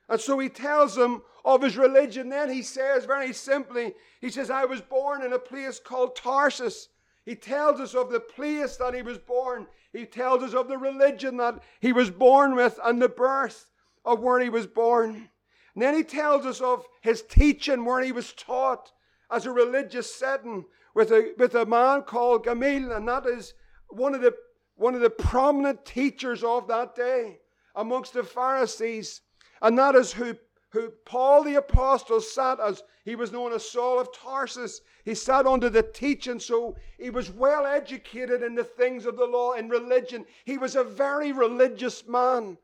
And 0.10 0.20
so 0.20 0.38
he 0.38 0.50
tells 0.50 0.96
them 0.96 1.22
of 1.46 1.62
his 1.62 1.78
religion. 1.78 2.28
Then 2.28 2.50
he 2.50 2.62
says 2.62 3.06
very 3.06 3.32
simply, 3.32 3.94
he 4.20 4.30
says, 4.30 4.50
I 4.50 4.66
was 4.66 4.82
born 4.82 5.24
in 5.24 5.32
a 5.32 5.40
place 5.40 5.80
called 5.80 6.18
Tarsus. 6.18 6.90
He 7.24 7.36
tells 7.36 7.80
us 7.80 7.96
of 7.96 8.12
the 8.12 8.20
place 8.20 8.76
that 8.78 8.94
he 8.94 9.02
was 9.02 9.18
born. 9.18 9.68
He 9.94 10.06
tells 10.06 10.44
us 10.44 10.54
of 10.54 10.68
the 10.68 10.78
religion 10.78 11.38
that 11.38 11.64
he 11.80 11.94
was 11.94 12.10
born 12.10 12.54
with 12.54 12.78
and 12.84 13.02
the 13.02 13.08
birth 13.08 13.71
of 14.06 14.20
where 14.20 14.40
he 14.40 14.50
was 14.50 14.68
born. 14.68 15.30
And 15.74 15.82
then 15.82 15.96
he 15.96 16.04
tells 16.04 16.46
us 16.46 16.62
of 16.62 16.86
his 17.02 17.22
teaching 17.22 17.86
where 17.86 18.04
he 18.04 18.12
was 18.12 18.34
taught 18.34 18.92
as 19.30 19.46
a 19.46 19.52
religious 19.52 20.14
setting 20.14 20.66
with 20.94 21.12
a, 21.12 21.34
with 21.38 21.56
a 21.56 21.66
man 21.66 22.04
called 22.04 22.44
Gamaliel, 22.44 22.92
and 22.92 23.08
that 23.08 23.26
is 23.26 23.54
one 23.90 24.14
of 24.14 24.22
the 24.22 24.36
one 24.76 24.96
of 24.96 25.02
the 25.02 25.10
prominent 25.10 25.86
teachers 25.86 26.44
of 26.44 26.68
that 26.68 26.96
day 26.96 27.40
amongst 27.76 28.14
the 28.14 28.24
Pharisees, 28.24 29.22
and 29.62 29.78
that 29.78 29.96
is 29.96 30.12
who 30.12 30.36
who 30.72 30.90
Paul 31.06 31.44
the 31.44 31.56
apostle 31.56 32.22
sat 32.22 32.60
as 32.60 32.82
he 33.04 33.16
was 33.16 33.32
known 33.32 33.52
as 33.54 33.70
Saul 33.70 34.00
of 34.00 34.14
Tarsus. 34.14 34.82
He 35.04 35.16
sat 35.16 35.46
under 35.46 35.70
the 35.70 35.84
teaching, 35.84 36.40
so 36.40 36.76
he 36.98 37.10
was 37.10 37.30
well 37.30 37.66
educated 37.66 38.42
in 38.42 38.56
the 38.56 38.64
things 38.64 39.06
of 39.06 39.18
the 39.18 39.26
law 39.26 39.54
and 39.54 39.70
religion. 39.70 40.26
He 40.46 40.58
was 40.58 40.76
a 40.76 40.84
very 40.84 41.32
religious 41.32 42.08
man. 42.08 42.58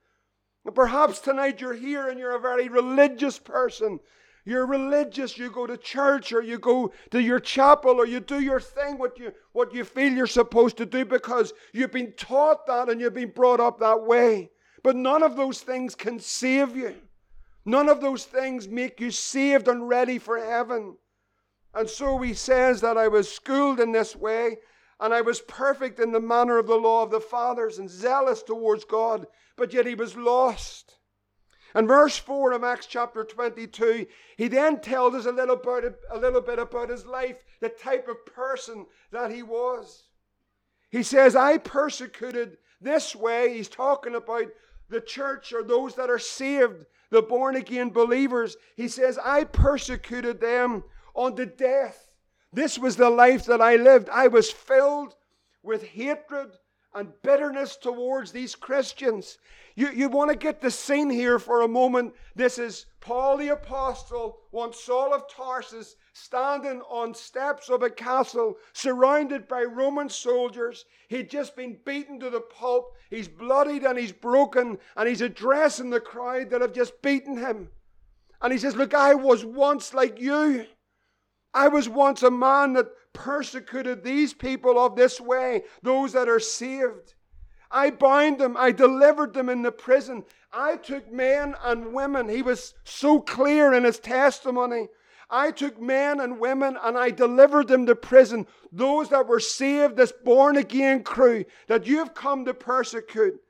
Perhaps 0.73 1.19
tonight 1.19 1.61
you're 1.61 1.73
here 1.73 2.09
and 2.09 2.19
you're 2.19 2.35
a 2.35 2.39
very 2.39 2.67
religious 2.67 3.39
person. 3.39 3.99
You're 4.45 4.65
religious, 4.65 5.37
you 5.37 5.51
go 5.51 5.67
to 5.67 5.75
church 5.75 6.31
or 6.31 6.41
you 6.41 6.57
go 6.57 6.93
to 7.11 7.21
your 7.21 7.39
chapel 7.39 7.91
or 7.99 8.05
you 8.05 8.21
do 8.21 8.39
your 8.39 8.61
thing, 8.61 8.97
what 8.97 9.19
you, 9.19 9.33
what 9.51 9.73
you 9.73 9.83
feel 9.83 10.13
you're 10.13 10.25
supposed 10.25 10.77
to 10.77 10.85
do 10.85 11.03
because 11.03 11.51
you've 11.73 11.91
been 11.91 12.13
taught 12.13 12.65
that 12.67 12.87
and 12.87 13.01
you've 13.01 13.13
been 13.13 13.31
brought 13.31 13.59
up 13.59 13.79
that 13.79 14.03
way. 14.03 14.49
But 14.83 14.95
none 14.95 15.21
of 15.21 15.35
those 15.35 15.59
things 15.59 15.95
can 15.95 16.19
save 16.19 16.77
you. 16.77 16.95
None 17.65 17.89
of 17.89 17.99
those 17.99 18.23
things 18.23 18.69
make 18.69 19.01
you 19.01 19.11
saved 19.11 19.67
and 19.67 19.89
ready 19.89 20.17
for 20.17 20.37
heaven. 20.37 20.95
And 21.73 21.89
so 21.89 22.17
he 22.19 22.33
says 22.33 22.79
that 22.79 22.97
I 22.97 23.09
was 23.09 23.29
schooled 23.29 23.81
in 23.81 23.91
this 23.91 24.15
way 24.15 24.59
and 24.99 25.13
I 25.13 25.21
was 25.21 25.41
perfect 25.41 25.99
in 25.99 26.11
the 26.11 26.19
manner 26.19 26.57
of 26.57 26.67
the 26.67 26.75
law 26.75 27.03
of 27.03 27.11
the 27.11 27.19
fathers 27.19 27.77
and 27.77 27.89
zealous 27.89 28.41
towards 28.41 28.83
God, 28.83 29.27
but 29.55 29.73
yet 29.73 29.85
he 29.85 29.95
was 29.95 30.15
lost. 30.15 30.95
And 31.75 31.87
verse 31.87 32.17
4 32.17 32.53
of 32.53 32.63
Acts 32.63 32.87
chapter 32.87 33.23
22, 33.23 34.07
he 34.37 34.47
then 34.47 34.79
tells 34.79 35.13
us 35.13 35.25
a 35.25 35.31
little, 35.31 35.57
bit, 35.57 35.95
a 36.09 36.17
little 36.17 36.41
bit 36.41 36.59
about 36.59 36.89
his 36.89 37.05
life, 37.05 37.43
the 37.59 37.69
type 37.69 38.07
of 38.07 38.25
person 38.25 38.87
that 39.11 39.31
he 39.31 39.43
was. 39.43 40.05
He 40.89 41.03
says, 41.03 41.35
I 41.35 41.57
persecuted 41.57 42.57
this 42.81 43.15
way. 43.15 43.53
He's 43.53 43.67
talking 43.67 44.15
about 44.15 44.47
the 44.89 45.01
church 45.01 45.53
or 45.53 45.63
those 45.63 45.95
that 45.95 46.09
are 46.09 46.19
saved, 46.19 46.85
the 47.11 47.21
born 47.21 47.55
again 47.55 47.89
believers. 47.89 48.55
He 48.75 48.87
says, 48.87 49.19
I 49.23 49.43
persecuted 49.43 50.39
them 50.39 50.83
unto 51.15 51.45
death. 51.45 52.06
This 52.53 52.79
was 52.79 52.95
the 52.95 53.09
life 53.09 53.45
that 53.45 53.61
I 53.61 53.75
lived. 53.75 54.09
I 54.09 54.27
was 54.27 54.51
filled 54.51 55.15
with 55.63 55.83
hatred 55.83 56.51
and 56.93 57.11
bitterness 57.21 57.75
towards 57.75 58.31
these 58.31 58.55
Christians. 58.55 59.37
You, 59.75 59.89
you 59.89 60.09
want 60.09 60.31
to 60.31 60.37
get 60.37 60.61
the 60.61 60.71
scene 60.71 61.09
here 61.09 61.37
for 61.37 61.61
a 61.61 61.67
moment. 61.67 62.13
This 62.35 62.57
is 62.57 62.87
Paul 63.01 63.37
the 63.37 63.49
Apostle, 63.49 64.39
once 64.51 64.79
Saul 64.79 65.13
of 65.13 65.29
Tarsus, 65.29 65.95
standing 66.13 66.81
on 66.89 67.13
steps 67.13 67.69
of 67.69 67.83
a 67.83 67.89
castle, 67.89 68.55
surrounded 68.73 69.47
by 69.47 69.61
Roman 69.63 70.09
soldiers. 70.09 70.85
He'd 71.09 71.29
just 71.29 71.55
been 71.55 71.77
beaten 71.85 72.19
to 72.21 72.29
the 72.29 72.41
pulp. 72.41 72.95
He's 73.11 73.27
bloodied 73.27 73.83
and 73.83 73.99
he's 73.99 74.11
broken, 74.11 74.79
and 74.95 75.07
he's 75.07 75.21
addressing 75.21 75.91
the 75.91 75.99
crowd 75.99 76.49
that 76.49 76.61
have 76.61 76.73
just 76.73 77.01
beaten 77.03 77.37
him. 77.37 77.69
And 78.41 78.51
he 78.51 78.57
says, 78.57 78.75
Look, 78.75 78.93
I 78.93 79.13
was 79.13 79.45
once 79.45 79.93
like 79.93 80.19
you. 80.19 80.65
I 81.57 81.69
was 81.69 81.89
once 81.89 82.21
a 82.21 82.29
man 82.29 82.73
that 82.73 82.91
persecuted 83.13 84.03
these 84.03 84.31
people 84.31 84.77
of 84.77 84.95
this 84.95 85.19
way, 85.19 85.63
those 85.81 86.13
that 86.13 86.29
are 86.29 86.39
saved. 86.39 87.15
I 87.71 87.89
bound 87.89 88.37
them, 88.37 88.55
I 88.55 88.71
delivered 88.71 89.33
them 89.33 89.49
in 89.49 89.63
the 89.63 89.71
prison. 89.71 90.23
I 90.53 90.77
took 90.77 91.11
men 91.11 91.55
and 91.63 91.93
women. 91.93 92.29
He 92.29 92.43
was 92.43 92.75
so 92.83 93.19
clear 93.19 93.73
in 93.73 93.85
his 93.85 93.97
testimony. 93.97 94.87
I 95.31 95.49
took 95.49 95.81
men 95.81 96.19
and 96.19 96.39
women 96.39 96.77
and 96.81 96.95
I 96.95 97.09
delivered 97.09 97.67
them 97.67 97.87
to 97.87 97.95
prison. 97.95 98.45
Those 98.71 99.09
that 99.09 99.27
were 99.27 99.39
saved, 99.39 99.97
this 99.97 100.13
born 100.23 100.57
again 100.57 101.03
crew 101.03 101.43
that 101.67 101.87
you 101.87 101.97
have 101.97 102.13
come 102.13 102.45
to 102.45 102.53
persecute. 102.53 103.41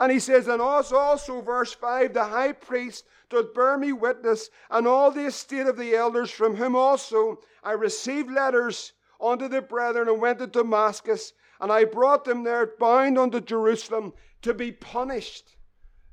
And 0.00 0.10
he 0.10 0.18
says, 0.18 0.48
and 0.48 0.62
also, 0.62 0.96
also, 0.96 1.42
verse 1.42 1.74
5 1.74 2.14
the 2.14 2.24
high 2.24 2.52
priest 2.52 3.04
doth 3.30 3.54
bear 3.54 3.76
me 3.78 3.92
witness, 3.92 4.50
and 4.70 4.86
all 4.86 5.10
the 5.10 5.26
estate 5.26 5.66
of 5.66 5.76
the 5.76 5.94
elders, 5.94 6.30
from 6.30 6.56
whom 6.56 6.74
also 6.74 7.40
I 7.62 7.72
received 7.72 8.30
letters 8.30 8.92
unto 9.20 9.48
the 9.48 9.62
brethren, 9.62 10.08
and 10.08 10.20
went 10.20 10.38
to 10.38 10.46
Damascus, 10.46 11.32
and 11.60 11.72
I 11.72 11.84
brought 11.84 12.24
them 12.24 12.44
there 12.44 12.74
bound 12.78 13.18
unto 13.18 13.40
Jerusalem 13.40 14.12
to 14.42 14.54
be 14.54 14.72
punished. 14.72 15.56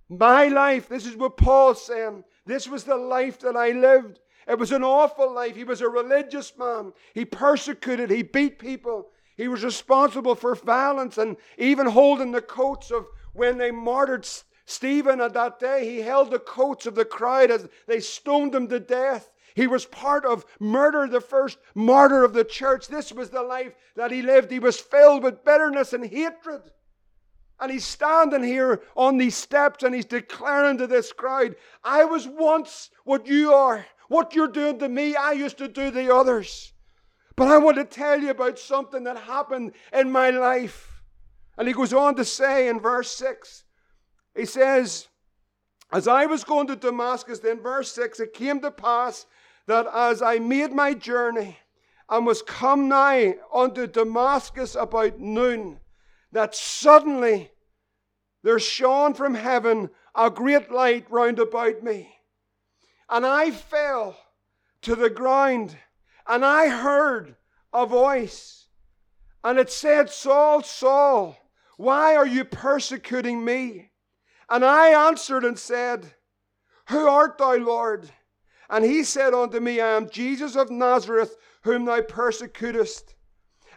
My 0.10 0.48
life, 0.48 0.88
this 0.88 1.06
is 1.06 1.16
what 1.16 1.38
Paul's 1.38 1.84
saying. 1.84 2.24
This 2.46 2.68
was 2.68 2.84
the 2.84 2.96
life 2.96 3.40
that 3.40 3.56
I 3.56 3.72
lived. 3.72 4.20
It 4.48 4.60
was 4.60 4.72
an 4.72 4.84
awful 4.84 5.34
life. 5.34 5.56
He 5.56 5.64
was 5.64 5.82
a 5.82 5.90
religious 5.90 6.56
man. 6.58 6.94
He 7.14 7.26
persecuted, 7.26 8.12
he 8.12 8.22
beat 8.22 8.60
people. 8.60 9.10
He 9.36 9.48
was 9.48 9.64
responsible 9.64 10.36
for 10.36 10.56
violence 10.56 11.18
and 11.18 11.38
even 11.58 11.88
holding 11.88 12.32
the 12.32 12.42
coats 12.42 12.92
of 12.92 13.08
when 13.34 13.58
they 13.58 13.72
martyred 13.72 14.26
Stephen 14.66 15.22
at 15.22 15.34
that 15.34 15.60
day. 15.60 15.86
He 15.86 16.02
held 16.02 16.32
the 16.32 16.40
coats 16.40 16.86
of 16.86 16.96
the 16.96 17.06
crowd 17.06 17.52
as 17.52 17.68
they 17.88 18.00
stoned 18.00 18.54
him 18.54 18.68
to 18.68 18.80
death. 18.80 19.32
He 19.54 19.68
was 19.68 19.86
part 19.86 20.26
of 20.26 20.46
murder, 20.60 21.08
the 21.08 21.22
first 21.22 21.58
martyr 21.74 22.24
of 22.24 22.34
the 22.34 22.44
church. 22.44 22.88
This 22.88 23.14
was 23.14 23.30
the 23.30 23.44
life 23.44 23.74
that 23.96 24.12
he 24.12 24.22
lived. 24.22 24.52
He 24.52 24.60
was 24.60 24.80
filled 24.80 25.24
with 25.24 25.46
bitterness 25.46 25.94
and 25.94 26.06
hatred. 26.06 26.62
And 27.60 27.72
he's 27.72 27.86
standing 27.86 28.44
here 28.44 28.82
on 28.98 29.18
these 29.18 29.36
steps 29.36 29.84
and 29.84 29.96
he's 29.96 30.06
declaring 30.06 30.78
to 30.80 30.88
this 30.88 31.14
crowd, 31.14 31.56
I 31.84 32.04
was 32.04 32.28
once 32.28 32.90
what 33.06 33.28
you 33.28 33.54
are. 33.54 33.86
What 34.10 34.36
you're 34.36 34.48
doing 34.48 34.78
to 34.80 34.90
me, 34.90 35.16
I 35.16 35.32
used 35.32 35.58
to 35.60 35.68
do 35.68 35.90
to 35.90 36.14
others. 36.14 36.74
But 37.36 37.48
I 37.48 37.58
want 37.58 37.78
to 37.78 37.86
tell 37.86 38.20
you 38.20 38.30
about 38.30 38.60
something 38.60 39.04
that 39.06 39.18
happened 39.18 39.74
in 39.94 40.12
my 40.12 40.30
life. 40.32 41.02
And 41.58 41.68
he 41.68 41.74
goes 41.74 41.94
on 41.94 42.16
to 42.16 42.26
say 42.26 42.68
in 42.68 42.80
verse 42.80 43.12
6, 43.12 43.64
he 44.36 44.46
says, 44.46 45.08
As 45.92 46.08
I 46.08 46.26
was 46.26 46.44
going 46.44 46.68
to 46.68 46.76
Damascus, 46.76 47.40
then 47.40 47.62
verse 47.62 47.92
6, 47.94 48.20
it 48.20 48.34
came 48.34 48.60
to 48.62 48.72
pass 48.72 49.26
that 49.68 49.88
as 49.94 50.22
I 50.22 50.40
made 50.40 50.72
my 50.72 50.94
journey 50.94 51.58
and 52.10 52.26
was 52.26 52.42
come 52.42 52.88
nigh 52.88 53.36
unto 53.54 53.88
Damascus 53.88 54.76
about 54.76 55.20
noon, 55.20 55.80
that 56.32 56.54
suddenly 56.54 57.52
there 58.44 58.60
shone 58.60 59.14
from 59.14 59.34
heaven 59.34 59.90
a 60.14 60.30
great 60.30 60.72
light 60.72 61.10
round 61.10 61.40
about 61.40 61.84
me. 61.84 62.16
And 63.10 63.26
I 63.26 63.52
fell 63.52 64.18
to 64.82 64.96
the 64.96 65.10
ground, 65.10 65.76
and 66.28 66.46
I 66.46 66.68
heard 66.68 67.36
a 67.74 67.86
voice, 67.86 68.68
and 69.44 69.58
it 69.58 69.72
said, 69.72 70.10
Saul, 70.10 70.62
Saul, 70.62 71.38
why 71.78 72.16
are 72.16 72.28
you 72.28 72.46
persecuting 72.46 73.44
me? 73.44 73.92
And 74.50 74.64
I 74.64 75.08
answered 75.08 75.44
and 75.44 75.58
said, 75.58 76.14
Who 76.90 77.08
art 77.08 77.38
thou, 77.38 77.56
Lord? 77.56 78.10
And 78.70 78.84
he 78.84 79.04
said 79.04 79.34
unto 79.34 79.60
me, 79.60 79.80
I 79.80 79.96
am 79.96 80.10
Jesus 80.10 80.56
of 80.56 80.70
Nazareth, 80.70 81.36
whom 81.64 81.86
thou 81.86 82.02
persecutest. 82.02 83.16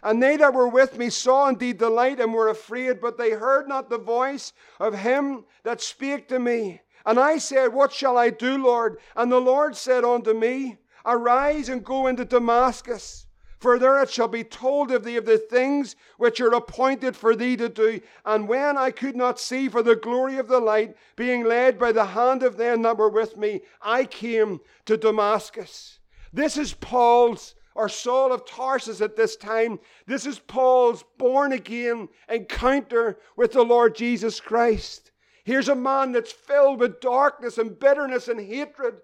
And 0.01 0.23
they 0.23 0.37
that 0.37 0.53
were 0.53 0.67
with 0.67 0.97
me 0.97 1.09
saw 1.09 1.47
indeed 1.47 1.79
the 1.79 1.89
light 1.89 2.19
and 2.19 2.33
were 2.33 2.47
afraid, 2.47 3.01
but 3.01 3.17
they 3.17 3.31
heard 3.31 3.67
not 3.67 3.89
the 3.89 3.97
voice 3.97 4.53
of 4.79 4.99
him 4.99 5.45
that 5.63 5.81
spake 5.81 6.27
to 6.29 6.39
me. 6.39 6.81
And 7.05 7.19
I 7.19 7.37
said, 7.37 7.73
What 7.73 7.91
shall 7.91 8.17
I 8.17 8.29
do, 8.29 8.63
Lord? 8.63 8.99
And 9.15 9.31
the 9.31 9.41
Lord 9.41 9.75
said 9.75 10.03
unto 10.03 10.33
me, 10.33 10.77
Arise 11.05 11.69
and 11.69 11.83
go 11.83 12.07
into 12.07 12.25
Damascus. 12.25 13.27
For 13.59 13.77
there 13.77 14.01
it 14.01 14.09
shall 14.09 14.29
be 14.29 14.45
told 14.45 14.89
of 14.89 15.03
thee 15.03 15.17
of 15.17 15.25
the 15.25 15.37
things 15.37 15.97
which 16.17 16.39
are 16.39 16.53
appointed 16.53 17.15
for 17.17 17.35
thee 17.35 17.57
to 17.57 17.67
do. 17.67 17.99
And 18.25 18.47
when 18.47 18.77
I 18.77 18.89
could 18.89 19.17
not 19.17 19.39
see 19.39 19.67
for 19.67 19.83
the 19.83 19.97
glory 19.97 20.37
of 20.37 20.47
the 20.47 20.61
light, 20.61 20.95
being 21.17 21.43
led 21.43 21.77
by 21.77 21.91
the 21.91 22.05
hand 22.05 22.41
of 22.41 22.55
them 22.55 22.83
that 22.83 22.97
were 22.97 23.09
with 23.09 23.35
me, 23.35 23.61
I 23.81 24.05
came 24.05 24.61
to 24.85 24.95
Damascus. 24.95 25.99
This 26.31 26.57
is 26.57 26.73
Paul's 26.73 27.55
or 27.75 27.89
Saul 27.89 28.31
of 28.31 28.45
Tarsus 28.45 29.01
at 29.01 29.17
this 29.17 29.35
time. 29.35 29.79
This 30.05 30.25
is 30.25 30.39
Paul's 30.39 31.03
born 31.17 31.51
again 31.51 32.07
encounter 32.29 33.19
with 33.35 33.51
the 33.51 33.63
Lord 33.63 33.93
Jesus 33.93 34.39
Christ. 34.39 35.11
Here's 35.43 35.69
a 35.69 35.75
man 35.75 36.13
that's 36.13 36.31
filled 36.31 36.79
with 36.79 37.01
darkness 37.01 37.57
and 37.57 37.77
bitterness 37.77 38.27
and 38.29 38.39
hatred, 38.39 38.95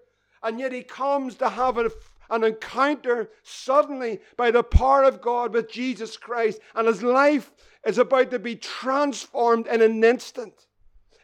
and 0.42 0.58
yet 0.58 0.72
he 0.72 0.82
comes 0.82 1.34
to 1.36 1.48
have 1.48 1.76
a 1.76 1.90
an 2.30 2.44
encounter 2.44 3.30
suddenly 3.42 4.20
by 4.36 4.50
the 4.50 4.62
power 4.62 5.04
of 5.04 5.20
God 5.20 5.52
with 5.52 5.70
Jesus 5.70 6.16
Christ, 6.16 6.60
and 6.74 6.86
his 6.86 7.02
life 7.02 7.52
is 7.84 7.98
about 7.98 8.30
to 8.30 8.38
be 8.38 8.56
transformed 8.56 9.66
in 9.66 9.82
an 9.82 10.02
instant. 10.02 10.66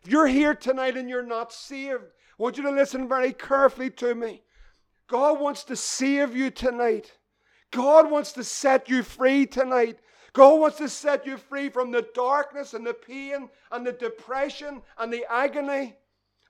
If 0.05 0.11
you're 0.11 0.27
here 0.27 0.55
tonight 0.55 0.97
and 0.97 1.09
you're 1.09 1.23
not 1.23 1.53
saved, 1.53 2.03
I 2.03 2.43
want 2.43 2.57
you 2.57 2.63
to 2.65 2.71
listen 2.71 3.09
very 3.09 3.33
carefully 3.33 3.91
to 3.91 4.15
me. 4.15 4.43
God 5.09 5.41
wants 5.41 5.65
to 5.65 5.77
save 5.77 6.35
you 6.37 6.51
tonight. 6.51 7.13
God 7.71 8.11
wants 8.11 8.33
to 8.33 8.45
set 8.45 8.89
you 8.89 9.03
free 9.03 9.47
tonight. 9.47 9.99
God 10.33 10.61
wants 10.61 10.79
to 10.79 10.89
set 10.89 11.27
you 11.27 11.37
free 11.37 11.69
from 11.69 11.91
the 11.91 12.07
darkness 12.15 12.75
and 12.75 12.87
the 12.87 12.95
pain 12.95 13.51
and 13.71 13.87
the 13.87 13.93
depression 13.93 14.83
and 14.99 15.13
the 15.13 15.27
agony 15.31 15.97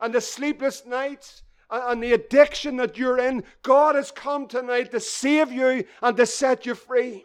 and 0.00 0.14
the 0.14 0.20
sleepless 0.20 0.86
nights 0.86 1.42
and 1.72 2.02
the 2.02 2.12
addiction 2.12 2.76
that 2.76 2.98
you're 2.98 3.18
in, 3.18 3.44
God 3.62 3.94
has 3.94 4.10
come 4.10 4.46
tonight 4.46 4.90
to 4.92 5.00
save 5.00 5.50
you 5.50 5.84
and 6.02 6.16
to 6.16 6.26
set 6.26 6.66
you 6.66 6.74
free. 6.74 7.24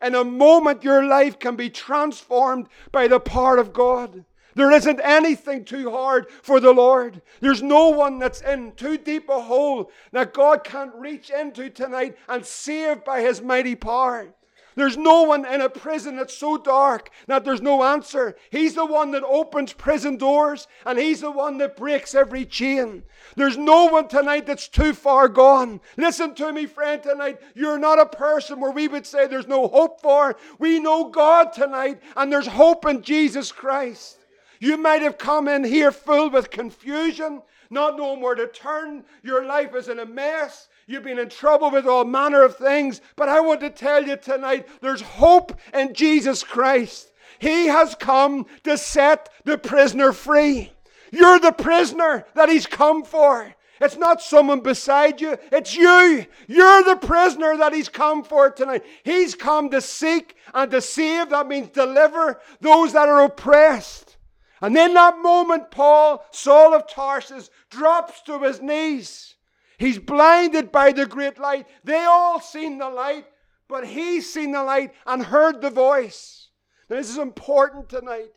In 0.00 0.14
a 0.14 0.24
moment, 0.24 0.84
your 0.84 1.04
life 1.04 1.38
can 1.38 1.56
be 1.56 1.68
transformed 1.68 2.68
by 2.92 3.08
the 3.08 3.18
power 3.18 3.56
of 3.56 3.72
God. 3.72 4.24
There 4.54 4.70
isn't 4.70 5.00
anything 5.02 5.64
too 5.64 5.90
hard 5.90 6.30
for 6.42 6.60
the 6.60 6.72
Lord. 6.72 7.22
There's 7.40 7.62
no 7.62 7.88
one 7.90 8.18
that's 8.18 8.40
in 8.40 8.72
too 8.72 8.96
deep 8.96 9.28
a 9.28 9.40
hole 9.40 9.90
that 10.12 10.32
God 10.32 10.64
can't 10.64 10.94
reach 10.94 11.30
into 11.30 11.68
tonight 11.68 12.16
and 12.28 12.44
save 12.44 13.04
by 13.04 13.20
His 13.20 13.42
mighty 13.42 13.74
power. 13.74 14.34
There's 14.78 14.96
no 14.96 15.22
one 15.22 15.44
in 15.44 15.60
a 15.60 15.68
prison 15.68 16.16
that's 16.16 16.36
so 16.36 16.56
dark 16.56 17.10
that 17.26 17.44
there's 17.44 17.60
no 17.60 17.82
answer. 17.82 18.36
He's 18.50 18.74
the 18.74 18.86
one 18.86 19.10
that 19.10 19.24
opens 19.24 19.72
prison 19.72 20.16
doors 20.16 20.68
and 20.86 20.98
He's 20.98 21.20
the 21.20 21.32
one 21.32 21.58
that 21.58 21.76
breaks 21.76 22.14
every 22.14 22.46
chain. 22.46 23.02
There's 23.34 23.56
no 23.56 23.86
one 23.86 24.06
tonight 24.06 24.46
that's 24.46 24.68
too 24.68 24.94
far 24.94 25.28
gone. 25.28 25.80
Listen 25.96 26.34
to 26.36 26.52
me, 26.52 26.66
friend, 26.66 27.02
tonight. 27.02 27.40
You're 27.54 27.78
not 27.78 27.98
a 27.98 28.06
person 28.06 28.60
where 28.60 28.70
we 28.70 28.86
would 28.86 29.04
say 29.04 29.26
there's 29.26 29.48
no 29.48 29.66
hope 29.66 30.00
for. 30.00 30.36
We 30.60 30.78
know 30.78 31.10
God 31.10 31.52
tonight 31.52 32.00
and 32.16 32.32
there's 32.32 32.46
hope 32.46 32.86
in 32.86 33.02
Jesus 33.02 33.50
Christ. 33.50 34.18
You 34.60 34.76
might 34.76 35.02
have 35.02 35.18
come 35.18 35.48
in 35.48 35.64
here 35.64 35.90
full 35.90 36.30
with 36.30 36.50
confusion. 36.50 37.42
not 37.70 37.96
knowing 37.96 38.20
where 38.20 38.34
to 38.34 38.46
turn. 38.46 39.04
Your 39.22 39.44
life 39.44 39.74
is 39.74 39.88
in 39.88 39.98
a 39.98 40.06
mess. 40.06 40.68
You've 40.88 41.04
been 41.04 41.18
in 41.18 41.28
trouble 41.28 41.70
with 41.70 41.86
all 41.86 42.06
manner 42.06 42.42
of 42.42 42.56
things. 42.56 43.02
But 43.14 43.28
I 43.28 43.40
want 43.40 43.60
to 43.60 43.68
tell 43.68 44.06
you 44.06 44.16
tonight 44.16 44.66
there's 44.80 45.02
hope 45.02 45.52
in 45.74 45.92
Jesus 45.92 46.42
Christ. 46.42 47.12
He 47.38 47.66
has 47.66 47.94
come 47.94 48.46
to 48.64 48.78
set 48.78 49.28
the 49.44 49.58
prisoner 49.58 50.12
free. 50.14 50.72
You're 51.12 51.40
the 51.40 51.52
prisoner 51.52 52.24
that 52.34 52.48
He's 52.48 52.66
come 52.66 53.04
for. 53.04 53.54
It's 53.82 53.98
not 53.98 54.22
someone 54.22 54.60
beside 54.60 55.20
you, 55.20 55.36
it's 55.52 55.76
you. 55.76 56.26
You're 56.48 56.82
the 56.82 56.96
prisoner 56.96 57.56
that 57.58 57.74
He's 57.74 57.90
come 57.90 58.24
for 58.24 58.50
tonight. 58.50 58.84
He's 59.04 59.34
come 59.34 59.68
to 59.70 59.82
seek 59.82 60.36
and 60.54 60.70
to 60.70 60.80
save, 60.80 61.28
that 61.30 61.46
means 61.46 61.68
deliver 61.68 62.40
those 62.60 62.94
that 62.94 63.08
are 63.08 63.24
oppressed. 63.24 64.16
And 64.60 64.76
in 64.76 64.94
that 64.94 65.18
moment, 65.18 65.70
Paul, 65.70 66.24
Saul 66.32 66.74
of 66.74 66.88
Tarsus, 66.88 67.50
drops 67.70 68.22
to 68.22 68.40
his 68.40 68.60
knees. 68.60 69.36
He's 69.78 69.98
blinded 69.98 70.72
by 70.72 70.90
the 70.90 71.06
great 71.06 71.38
light. 71.38 71.66
They 71.84 72.04
all 72.04 72.40
seen 72.40 72.78
the 72.78 72.90
light, 72.90 73.26
but 73.68 73.86
he's 73.86 74.30
seen 74.30 74.50
the 74.50 74.64
light 74.64 74.92
and 75.06 75.22
heard 75.22 75.60
the 75.60 75.70
voice. 75.70 76.48
Now, 76.90 76.96
this 76.96 77.10
is 77.10 77.18
important 77.18 77.88
tonight. 77.88 78.32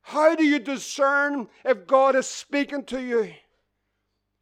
How 0.00 0.34
do 0.34 0.44
you 0.44 0.58
discern 0.58 1.48
if 1.62 1.86
God 1.86 2.16
is 2.16 2.26
speaking 2.26 2.84
to 2.86 3.02
you? 3.02 3.34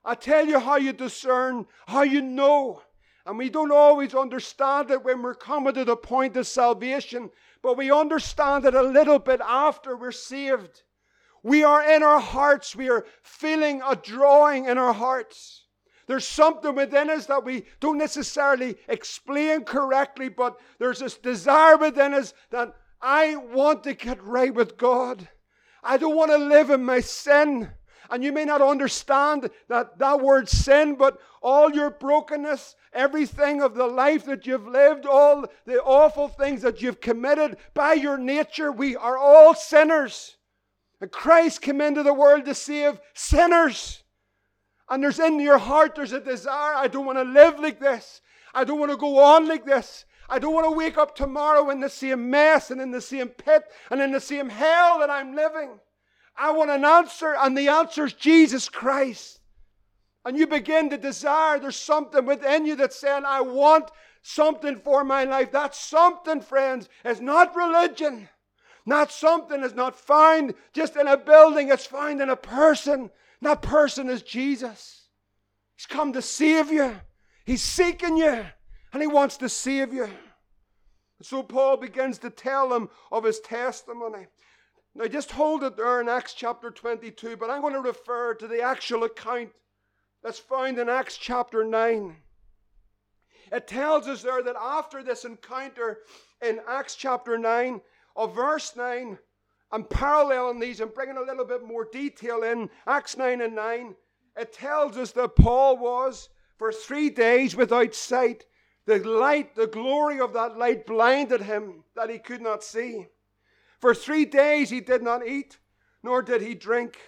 I 0.05 0.15
tell 0.15 0.47
you 0.47 0.61
how 0.61 0.77
you 0.77 0.93
discern, 0.93 1.67
how 1.89 2.03
you 2.03 2.23
know. 2.23 2.83
And 3.27 3.37
we 3.37 3.51
don't 3.51 3.73
always 3.73 4.15
understand 4.15 4.93
it 4.93 5.03
when 5.03 5.23
we're 5.23 5.35
coming 5.35 5.75
to 5.75 5.85
the 5.85 5.97
point 5.97 6.37
of 6.37 6.47
salvation, 6.47 7.31
but 7.61 7.77
we 7.77 7.91
understand 7.91 8.65
it 8.67 8.75
a 8.77 8.83
little 8.83 9.19
bit 9.19 9.41
after 9.41 9.97
we're 9.97 10.13
saved. 10.13 10.85
We 11.43 11.65
are 11.65 11.83
in 11.83 12.05
our 12.05 12.21
hearts, 12.21 12.77
we 12.77 12.89
are 12.89 13.05
feeling 13.23 13.83
a 13.85 13.97
drawing 13.97 14.67
in 14.67 14.79
our 14.79 14.93
hearts. 14.93 15.66
There's 16.07 16.27
something 16.27 16.75
within 16.75 17.11
us 17.11 17.27
that 17.27 17.45
we 17.45 17.65
don't 17.81 17.99
necessarily 17.99 18.77
explain 18.89 19.65
correctly, 19.65 20.29
but 20.29 20.57
there's 20.79 21.01
this 21.01 21.17
desire 21.17 21.77
within 21.77 22.15
us 22.15 22.33
that 22.51 22.75
I 23.03 23.37
want 23.37 23.83
to 23.85 23.95
get 23.95 24.23
right 24.23 24.55
with 24.55 24.77
God. 24.77 25.29
I 25.83 25.97
don't 25.97 26.17
want 26.17 26.31
to 26.31 26.39
live 26.39 26.71
in 26.71 26.85
my 26.85 27.01
sin. 27.01 27.71
And 28.09 28.23
you 28.23 28.33
may 28.33 28.45
not 28.45 28.63
understand 28.63 29.51
that, 29.69 29.99
that 29.99 30.21
word 30.21 30.49
sin, 30.49 30.95
but 30.95 31.19
all 31.43 31.73
your 31.73 31.91
brokenness, 31.91 32.77
everything 32.93 33.61
of 33.61 33.75
the 33.75 33.87
life 33.87 34.25
that 34.27 34.47
you've 34.47 34.67
lived, 34.67 35.07
all 35.07 35.47
the 35.65 35.83
awful 35.83 36.29
things 36.29 36.63
that 36.63 36.81
you've 36.81 37.01
committed, 37.01 37.57
by 37.75 37.95
your 37.95 38.17
nature, 38.17 38.71
we 38.71 38.95
are 38.95 39.19
all 39.19 39.55
sinners. 39.55 40.37
And 41.01 41.11
Christ 41.11 41.63
came 41.63 41.81
into 41.81 42.03
the 42.05 42.15
world 42.15 42.45
to 42.45 42.55
save 42.55 43.01
sinners. 43.13 44.05
And 44.89 45.03
there's 45.03 45.19
in 45.19 45.41
your 45.41 45.59
heart, 45.59 45.95
there's 45.95 46.13
a 46.13 46.21
desire. 46.21 46.75
I 46.77 46.89
don't 46.89 47.07
want 47.07 47.19
to 47.19 47.25
live 47.25 47.59
like 47.59 47.81
this. 47.81 48.21
I 48.55 48.65
don't 48.65 48.79
want 48.79 48.93
to 48.93 48.97
go 48.97 49.19
on 49.19 49.49
like 49.49 49.65
this. 49.65 50.05
I 50.29 50.39
don't 50.39 50.55
want 50.55 50.67
to 50.67 50.77
wake 50.77 50.99
up 50.99 51.15
tomorrow 51.15 51.71
in 51.71 51.81
the 51.81 51.89
same 51.89 52.31
mess 52.31 52.71
and 52.71 52.81
in 52.81 52.91
the 52.91 53.01
same 53.01 53.29
pit 53.29 53.65
and 53.91 54.01
in 54.01 54.13
the 54.13 54.21
same 54.21 54.49
hell 54.49 54.99
that 55.01 55.11
I'm 55.11 55.37
living. 55.37 55.79
I 56.37 56.51
want 56.51 56.71
an 56.71 56.85
answer, 56.85 57.35
and 57.39 57.57
the 57.57 57.69
answer 57.69 58.05
is 58.05 58.13
Jesus 58.13 58.69
Christ. 58.69 59.41
And 60.25 60.37
you 60.37 60.47
begin 60.47 60.91
to 60.91 60.99
desire, 60.99 61.59
there's 61.59 61.77
something 61.77 62.27
within 62.27 62.67
you 62.67 62.75
that's 62.77 62.99
saying, 62.99 63.23
I 63.25 63.41
want 63.41 63.91
something 64.23 64.81
for 64.81 65.05
my 65.05 65.25
life. 65.25 65.53
That 65.53 65.75
something, 65.75 66.41
friends, 66.41 66.89
is 67.05 67.21
not 67.21 67.55
religion. 67.55 68.29
Not 68.85 69.13
something 69.13 69.63
is 69.63 69.75
not 69.75 69.99
found 69.99 70.55
just 70.73 70.97
in 70.97 71.07
a 71.07 71.17
building, 71.17 71.71
it's 71.71 71.87
found 71.87 72.21
in 72.21 72.29
a 72.29 72.37
person. 72.37 73.11
That 73.47 73.63
person 73.63 74.11
is 74.11 74.23
Jesus. 74.23 75.07
He's 75.77 75.87
come 75.87 76.13
to 76.15 76.21
save 76.21 76.73
you. 76.73 76.97
He's 77.45 77.63
seeking 77.63 78.17
you, 78.17 78.45
and 78.93 79.01
he 79.01 79.07
wants 79.07 79.37
to 79.37 79.49
save 79.49 79.95
you. 79.95 80.09
So 81.23 81.45
Paul 81.45 81.77
begins 81.77 82.19
to 82.19 82.31
tell 82.31 82.69
them 82.69 82.91
of 83.13 83.23
his 83.23 83.39
testimony. 83.39 84.27
Now, 84.97 85.07
just 85.07 85.31
hold 85.31 85.63
it 85.63 85.77
there 85.77 86.01
in 86.01 86.09
Acts 86.09 86.35
chapter 86.35 86.73
22, 86.73 87.37
but 87.37 87.49
I'm 87.49 87.61
going 87.61 87.75
to 87.75 87.81
refer 87.81 88.35
to 88.35 88.49
the 88.49 88.63
actual 88.63 89.05
account 89.05 89.51
that's 90.25 90.41
found 90.41 90.81
in 90.81 90.89
Acts 90.89 91.17
chapter 91.17 91.63
9. 91.63 92.17
It 93.53 93.69
tells 93.69 94.09
us 94.09 94.23
there 94.23 94.43
that 94.43 94.57
after 94.61 95.05
this 95.05 95.25
encounter 95.25 95.99
in 96.43 96.59
Acts 96.67 96.97
chapter 96.97 97.39
9, 97.39 97.81
of 98.17 98.35
verse 98.35 98.75
9, 98.75 99.19
I'm 99.73 99.85
paralleling 99.85 100.61
these 100.61 100.81
and 100.81 100.95
bringing 100.95 101.17
a 101.17 101.23
little 101.23 101.45
bit 101.45 101.65
more 101.65 101.89
detail 101.93 102.43
in 102.43 102.71
Acts 102.87 103.17
9 103.17 103.41
and 103.41 103.55
9. 103.55 103.95
It 104.37 104.53
tells 104.53 104.97
us 104.97 105.13
that 105.13 105.37
Paul 105.37 105.79
was 105.79 106.29
for 106.57 106.73
three 106.73 107.11
days 107.11 107.57
without 107.57 107.95
sight. 107.95 108.45
The 108.87 108.99
light, 108.99 109.57
the 109.57 109.67
glory 109.67 110.21
of 110.21 110.33
that 110.35 110.57
light 110.57 110.87
blinded 110.87 111.43
him 111.43 111.85
that 111.97 112.11
he 112.11 112.19
could 112.19 112.41
not 112.41 112.63
see. 112.63 113.07
For 113.81 113.95
three 113.95 114.25
days 114.25 114.71
he 114.71 114.81
did 114.81 115.03
not 115.03 115.27
eat, 115.27 115.59
nor 116.03 116.23
did 116.23 116.43
he 116.43 116.55
drink. 116.55 116.99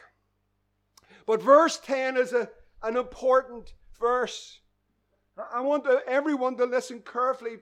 But 1.26 1.42
verse 1.42 1.78
10 1.78 2.16
is 2.16 2.32
a, 2.32 2.48
an 2.82 2.96
important 2.96 3.74
verse. 3.98 4.60
I 5.52 5.60
want 5.60 5.86
everyone 6.06 6.56
to 6.56 6.64
listen 6.64 7.00
carefully, 7.00 7.58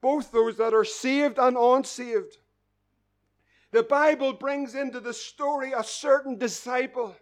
both 0.00 0.32
those 0.32 0.56
that 0.56 0.72
are 0.72 0.84
saved 0.84 1.38
and 1.38 1.56
unsaved. 1.56 2.38
The 3.72 3.82
Bible 3.82 4.34
brings 4.34 4.74
into 4.74 5.00
the 5.00 5.14
story 5.14 5.72
a 5.72 5.82
certain 5.82 6.36
disciple. 6.36 7.16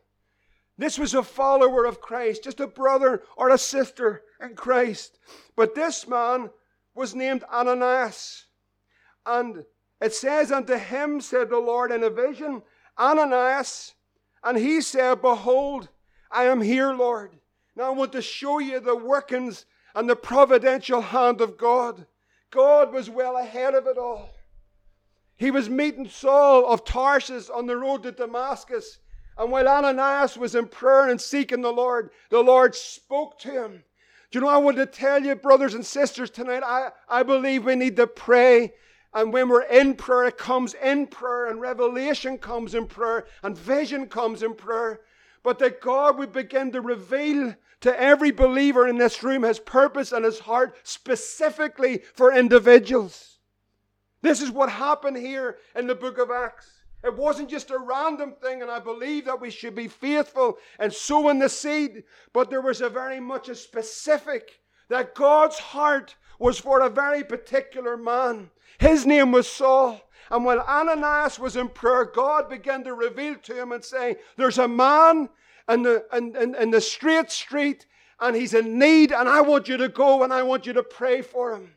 This 0.76 0.98
was 0.98 1.14
a 1.14 1.22
follower 1.22 1.84
of 1.84 2.00
Christ, 2.00 2.44
just 2.44 2.58
a 2.58 2.66
brother 2.66 3.22
or 3.36 3.50
a 3.50 3.58
sister 3.58 4.22
in 4.40 4.56
Christ. 4.56 5.18
But 5.54 5.74
this 5.74 6.08
man 6.08 6.50
was 6.94 7.14
named 7.14 7.44
Ananias. 7.44 8.46
And 9.24 9.64
it 10.00 10.12
says, 10.12 10.50
Unto 10.50 10.76
him 10.76 11.20
said 11.20 11.50
the 11.50 11.58
Lord 11.58 11.92
in 11.92 12.02
a 12.02 12.10
vision, 12.10 12.62
Ananias. 12.98 13.94
And 14.42 14.58
he 14.58 14.80
said, 14.80 15.22
Behold, 15.22 15.88
I 16.32 16.44
am 16.44 16.60
here, 16.60 16.92
Lord. 16.92 17.38
Now 17.76 17.84
I 17.84 17.90
want 17.90 18.12
to 18.12 18.22
show 18.22 18.58
you 18.58 18.80
the 18.80 18.96
workings 18.96 19.66
and 19.94 20.10
the 20.10 20.16
providential 20.16 21.00
hand 21.00 21.40
of 21.40 21.56
God. 21.56 22.06
God 22.50 22.92
was 22.92 23.08
well 23.08 23.36
ahead 23.36 23.74
of 23.74 23.86
it 23.86 23.98
all. 23.98 24.30
He 25.40 25.50
was 25.50 25.68
meeting 25.68 26.09
Saul 26.09 26.72
of 26.72 26.85
Tarsus 26.85 27.50
on 27.50 27.66
the 27.66 27.76
road 27.76 28.05
to 28.05 28.12
Damascus. 28.12 28.98
And 29.37 29.50
while 29.50 29.66
Ananias 29.66 30.37
was 30.37 30.55
in 30.55 30.68
prayer 30.68 31.09
and 31.09 31.20
seeking 31.20 31.62
the 31.62 31.72
Lord, 31.72 32.11
the 32.29 32.42
Lord 32.42 32.76
spoke 32.76 33.40
to 33.40 33.50
him. 33.50 33.83
Do 34.31 34.38
you 34.38 34.44
know, 34.44 34.50
I 34.50 34.59
want 34.59 34.76
to 34.76 34.87
tell 34.87 35.24
you, 35.24 35.35
brothers 35.35 35.74
and 35.74 35.85
sisters, 35.85 36.31
tonight, 36.31 36.62
I, 36.64 36.90
I 37.09 37.24
believe 37.24 37.64
we 37.64 37.74
need 37.74 37.96
to 37.96 38.07
pray 38.07 38.74
and 39.12 39.33
when 39.33 39.48
we're 39.48 39.62
in 39.62 39.94
prayer, 39.94 40.26
it 40.26 40.38
comes 40.38 40.74
in 40.74 41.09
prayer, 41.09 41.48
and 41.48 41.61
revelation 41.61 42.38
comes 42.38 42.74
in 42.74 42.87
prayer, 42.87 43.26
and 43.42 43.59
vision 43.59 44.07
comes 44.07 44.42
in 44.42 44.55
prayer. 44.55 45.00
But 45.42 45.59
that 45.59 45.81
God 45.81 46.18
would 46.18 46.33
begin 46.33 46.70
to 46.72 46.81
reveal 46.81 47.57
to 47.81 48.00
every 48.00 48.31
believer 48.31 48.87
in 48.87 48.98
this 48.98 49.22
room 49.22 49.42
his 49.42 49.59
purpose 49.59 50.12
and 50.12 50.24
his 50.24 50.40
heart 50.40 50.76
specifically 50.85 52.03
for 52.14 52.33
individuals. 52.33 53.38
This 54.22 54.40
is 54.42 54.50
what 54.50 54.70
happened 54.70 55.16
here 55.16 55.59
in 55.74 55.87
the 55.87 55.94
book 55.94 56.18
of 56.18 56.30
Acts. 56.30 56.80
It 57.02 57.16
wasn't 57.16 57.48
just 57.48 57.70
a 57.70 57.78
random 57.78 58.35
thing, 58.42 58.61
and 58.61 58.70
I 58.70 58.78
believe 58.78 59.24
that 59.24 59.40
we 59.40 59.50
should 59.50 59.74
be 59.74 59.88
faithful 59.88 60.59
and 60.78 60.92
sowing 60.92 61.38
the 61.38 61.48
seed, 61.48 62.04
but 62.35 62.50
there 62.50 62.61
was 62.61 62.83
a 62.83 62.90
very 62.90 63.20
much 63.20 63.48
a 63.48 63.54
specific 63.54 64.61
that 64.88 65.14
God's 65.14 65.59
heart 65.59 66.16
was 66.38 66.59
for 66.59 66.80
a 66.80 66.90
very 66.90 67.24
particular 67.24 67.96
man. 67.96 68.50
His 68.78 69.06
name 69.06 69.33
was 69.33 69.46
Saul. 69.46 70.00
And 70.30 70.44
while 70.44 70.61
Ananias 70.61 71.38
was 71.38 71.56
in 71.56 71.68
prayer, 71.68 72.04
God 72.04 72.48
began 72.48 72.85
to 72.85 72.94
reveal 72.94 73.37
to 73.37 73.54
him 73.54 73.72
and 73.72 73.85
say, 73.85 74.16
There's 74.37 74.59
a 74.59 74.68
man 74.68 75.28
in 75.68 75.83
the, 75.83 76.04
in, 76.12 76.37
in, 76.37 76.54
in 76.54 76.70
the 76.70 76.80
straight 76.80 77.30
street, 77.30 77.87
and 78.20 78.37
he's 78.37 78.54
in 78.54 78.78
need, 78.78 79.12
and 79.12 79.28
I 79.28 79.40
want 79.40 79.68
you 79.68 79.76
to 79.78 79.88
go 79.88 80.22
and 80.22 80.33
I 80.33 80.42
want 80.42 80.66
you 80.66 80.72
to 80.74 80.83
pray 80.83 81.22
for 81.22 81.54
him. 81.54 81.74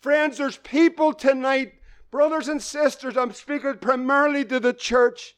Friends, 0.00 0.38
there's 0.38 0.58
people 0.58 1.12
tonight, 1.12 1.74
brothers 2.10 2.48
and 2.48 2.62
sisters, 2.62 3.16
I'm 3.16 3.32
speaking 3.32 3.78
primarily 3.78 4.44
to 4.44 4.60
the 4.60 4.72
church. 4.72 5.34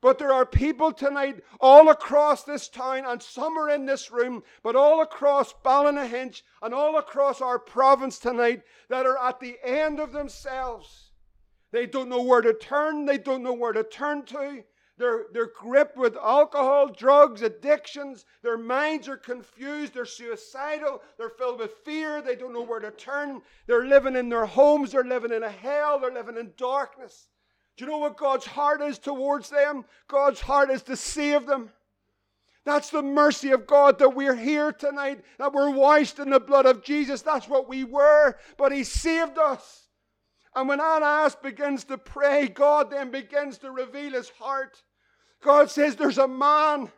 But 0.00 0.18
there 0.18 0.32
are 0.32 0.46
people 0.46 0.92
tonight 0.92 1.42
all 1.60 1.90
across 1.90 2.44
this 2.44 2.68
town, 2.68 3.04
and 3.06 3.22
some 3.22 3.58
are 3.58 3.68
in 3.68 3.84
this 3.84 4.10
room, 4.10 4.42
but 4.62 4.74
all 4.74 5.02
across 5.02 5.52
Ballynahinch 5.62 6.42
and 6.62 6.72
all 6.72 6.96
across 6.96 7.42
our 7.42 7.58
province 7.58 8.18
tonight 8.18 8.62
that 8.88 9.04
are 9.04 9.18
at 9.18 9.40
the 9.40 9.58
end 9.62 10.00
of 10.00 10.12
themselves. 10.12 11.10
They 11.70 11.86
don't 11.86 12.08
know 12.08 12.22
where 12.22 12.40
to 12.40 12.54
turn, 12.54 13.04
they 13.04 13.18
don't 13.18 13.42
know 13.42 13.52
where 13.52 13.72
to 13.72 13.84
turn 13.84 14.24
to. 14.26 14.64
They're, 15.00 15.24
they're 15.32 15.46
gripped 15.46 15.96
with 15.96 16.14
alcohol, 16.14 16.88
drugs, 16.88 17.40
addictions. 17.40 18.26
Their 18.42 18.58
minds 18.58 19.08
are 19.08 19.16
confused. 19.16 19.94
They're 19.94 20.04
suicidal. 20.04 21.00
They're 21.16 21.30
filled 21.30 21.58
with 21.58 21.72
fear. 21.86 22.20
They 22.20 22.36
don't 22.36 22.52
know 22.52 22.60
where 22.60 22.80
to 22.80 22.90
turn. 22.90 23.40
They're 23.66 23.86
living 23.86 24.14
in 24.14 24.28
their 24.28 24.44
homes. 24.44 24.92
They're 24.92 25.02
living 25.02 25.32
in 25.32 25.42
a 25.42 25.48
hell. 25.48 25.98
They're 25.98 26.12
living 26.12 26.36
in 26.36 26.52
darkness. 26.58 27.28
Do 27.78 27.86
you 27.86 27.90
know 27.90 27.96
what 27.96 28.18
God's 28.18 28.44
heart 28.44 28.82
is 28.82 28.98
towards 28.98 29.48
them? 29.48 29.86
God's 30.06 30.42
heart 30.42 30.70
is 30.70 30.82
to 30.82 30.96
save 30.96 31.46
them. 31.46 31.70
That's 32.66 32.90
the 32.90 33.02
mercy 33.02 33.52
of 33.52 33.66
God 33.66 33.98
that 34.00 34.14
we're 34.14 34.36
here 34.36 34.70
tonight, 34.70 35.24
that 35.38 35.54
we're 35.54 35.70
washed 35.70 36.18
in 36.18 36.28
the 36.28 36.40
blood 36.40 36.66
of 36.66 36.84
Jesus. 36.84 37.22
That's 37.22 37.48
what 37.48 37.70
we 37.70 37.84
were, 37.84 38.36
but 38.58 38.70
He 38.70 38.84
saved 38.84 39.38
us. 39.38 39.88
And 40.54 40.68
when 40.68 40.78
Ananias 40.78 41.36
begins 41.36 41.84
to 41.84 41.96
pray, 41.96 42.48
God 42.48 42.90
then 42.90 43.10
begins 43.10 43.56
to 43.58 43.70
reveal 43.70 44.12
his 44.12 44.28
heart. 44.28 44.82
God 45.42 45.70
says, 45.70 45.96
There's 45.96 46.18
a 46.18 46.28
man. 46.28 46.90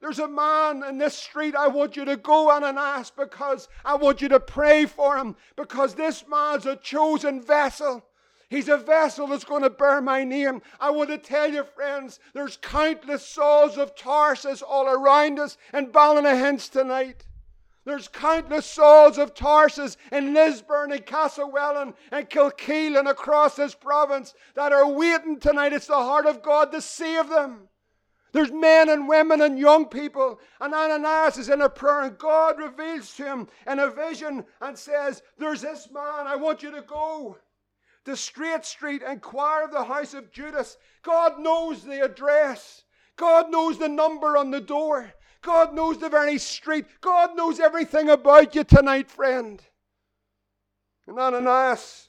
There's 0.00 0.18
a 0.18 0.28
man 0.28 0.84
in 0.84 0.98
this 0.98 1.16
street. 1.16 1.56
I 1.56 1.68
want 1.68 1.96
you 1.96 2.04
to 2.04 2.16
go 2.16 2.50
on 2.50 2.64
and 2.64 2.78
ask 2.78 3.16
because 3.16 3.68
I 3.84 3.96
want 3.96 4.20
you 4.20 4.28
to 4.28 4.38
pray 4.38 4.84
for 4.84 5.16
him 5.16 5.36
because 5.56 5.94
this 5.94 6.24
man's 6.28 6.66
a 6.66 6.76
chosen 6.76 7.42
vessel. 7.42 8.04
He's 8.48 8.68
a 8.68 8.76
vessel 8.76 9.26
that's 9.26 9.44
going 9.44 9.62
to 9.62 9.70
bear 9.70 10.00
my 10.00 10.22
name. 10.22 10.62
I 10.78 10.90
want 10.90 11.10
to 11.10 11.18
tell 11.18 11.50
you, 11.50 11.64
friends, 11.64 12.20
there's 12.34 12.58
countless 12.58 13.26
Sauls 13.26 13.76
of 13.76 13.96
Tarsus 13.96 14.62
all 14.62 14.86
around 14.86 15.40
us 15.40 15.56
in 15.74 15.88
Ballynahinch 15.88 16.70
tonight. 16.70 17.26
There's 17.86 18.08
countless 18.08 18.66
Sauls 18.66 19.16
of 19.16 19.32
Tarsus 19.32 19.96
and 20.10 20.34
Lisburn 20.34 20.90
and 20.90 21.06
Castlewellan 21.06 21.94
and 22.10 22.28
Kilkeel 22.28 22.98
and 22.98 23.06
across 23.06 23.54
this 23.54 23.76
province 23.76 24.34
that 24.56 24.72
are 24.72 24.90
waiting 24.90 25.38
tonight. 25.38 25.72
It's 25.72 25.86
the 25.86 25.94
heart 25.94 26.26
of 26.26 26.42
God 26.42 26.72
to 26.72 26.80
save 26.80 27.28
them. 27.28 27.68
There's 28.32 28.50
men 28.50 28.90
and 28.90 29.08
women 29.08 29.40
and 29.40 29.56
young 29.56 29.86
people. 29.86 30.40
And 30.60 30.74
Ananias 30.74 31.38
is 31.38 31.48
in 31.48 31.62
a 31.62 31.68
prayer, 31.68 32.02
and 32.02 32.18
God 32.18 32.58
reveals 32.58 33.14
to 33.14 33.24
him 33.24 33.48
in 33.68 33.78
a 33.78 33.88
vision 33.88 34.44
and 34.60 34.76
says, 34.76 35.22
There's 35.38 35.62
this 35.62 35.88
man, 35.92 36.26
I 36.26 36.34
want 36.34 36.64
you 36.64 36.72
to 36.72 36.82
go 36.82 37.38
to 38.04 38.16
Straight 38.16 38.64
Street, 38.64 39.02
inquire 39.02 39.64
of 39.64 39.70
the 39.70 39.84
house 39.84 40.12
of 40.12 40.32
Judas. 40.32 40.76
God 41.02 41.38
knows 41.38 41.84
the 41.84 42.04
address, 42.04 42.82
God 43.14 43.48
knows 43.52 43.78
the 43.78 43.88
number 43.88 44.36
on 44.36 44.50
the 44.50 44.60
door, 44.60 45.14
God 45.46 45.74
knows 45.74 45.98
the 45.98 46.08
very 46.08 46.38
street, 46.38 46.86
God 47.00 47.36
knows 47.36 47.60
everything 47.60 48.10
about 48.10 48.56
you 48.56 48.64
tonight, 48.64 49.08
friend. 49.08 49.62
And 51.06 51.16
Ananias, 51.16 52.08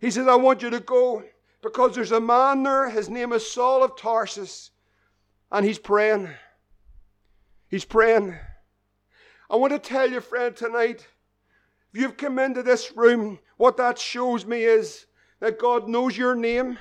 he 0.00 0.08
says, 0.12 0.28
I 0.28 0.36
want 0.36 0.62
you 0.62 0.70
to 0.70 0.78
go 0.78 1.24
because 1.62 1.96
there's 1.96 2.12
a 2.12 2.20
man 2.20 2.62
there, 2.62 2.88
his 2.88 3.10
name 3.10 3.32
is 3.32 3.50
Saul 3.50 3.82
of 3.82 3.96
Tarsus, 3.96 4.70
and 5.50 5.66
he's 5.66 5.80
praying. 5.80 6.28
He's 7.68 7.84
praying. 7.84 8.36
I 9.50 9.56
want 9.56 9.72
to 9.72 9.80
tell 9.80 10.08
you, 10.08 10.20
friend, 10.20 10.54
tonight, 10.54 11.08
if 11.92 12.00
you've 12.00 12.16
come 12.16 12.38
into 12.38 12.62
this 12.62 12.96
room, 12.96 13.40
what 13.56 13.76
that 13.78 13.98
shows 13.98 14.46
me 14.46 14.62
is 14.62 15.06
that 15.40 15.58
God 15.58 15.88
knows 15.88 16.16
your 16.16 16.36
name, 16.36 16.78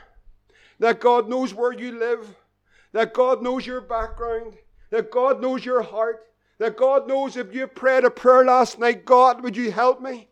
that 0.77 0.99
God 0.99 1.27
knows 1.27 1.51
where 1.51 1.73
you 1.73 1.97
live, 1.97 2.35
that 2.91 3.15
God 3.15 3.41
knows 3.41 3.65
your 3.65 3.81
background, 3.81 4.53
that 4.95 5.12
God 5.12 5.41
knows 5.41 5.65
your 5.65 5.81
heart, 5.81 6.25
that 6.58 6.77
God 6.77 7.05
knows 7.05 7.36
if 7.36 7.53
you 7.53 7.67
prayed 7.67 8.05
a 8.05 8.10
prayer 8.10 8.45
last 8.45 8.79
night, 8.79 9.03
God, 9.03 9.43
would 9.43 9.58
you 9.58 9.69
help 9.69 10.01
me? 10.01 10.29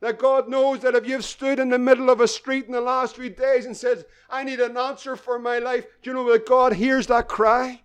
That 0.00 0.18
God 0.18 0.48
knows 0.48 0.80
that 0.80 0.96
if 0.96 1.06
you've 1.06 1.24
stood 1.24 1.60
in 1.60 1.68
the 1.68 1.78
middle 1.78 2.10
of 2.10 2.20
a 2.20 2.26
street 2.26 2.66
in 2.66 2.72
the 2.72 2.80
last 2.80 3.14
few 3.14 3.30
days 3.30 3.64
and 3.64 3.76
said, 3.76 4.04
I 4.28 4.42
need 4.42 4.58
an 4.58 4.76
answer 4.76 5.14
for 5.14 5.38
my 5.38 5.60
life, 5.60 5.86
do 6.02 6.10
you 6.10 6.14
know 6.14 6.32
that 6.32 6.46
God 6.46 6.72
hears 6.72 7.06
that 7.06 7.28
cry? 7.28 7.80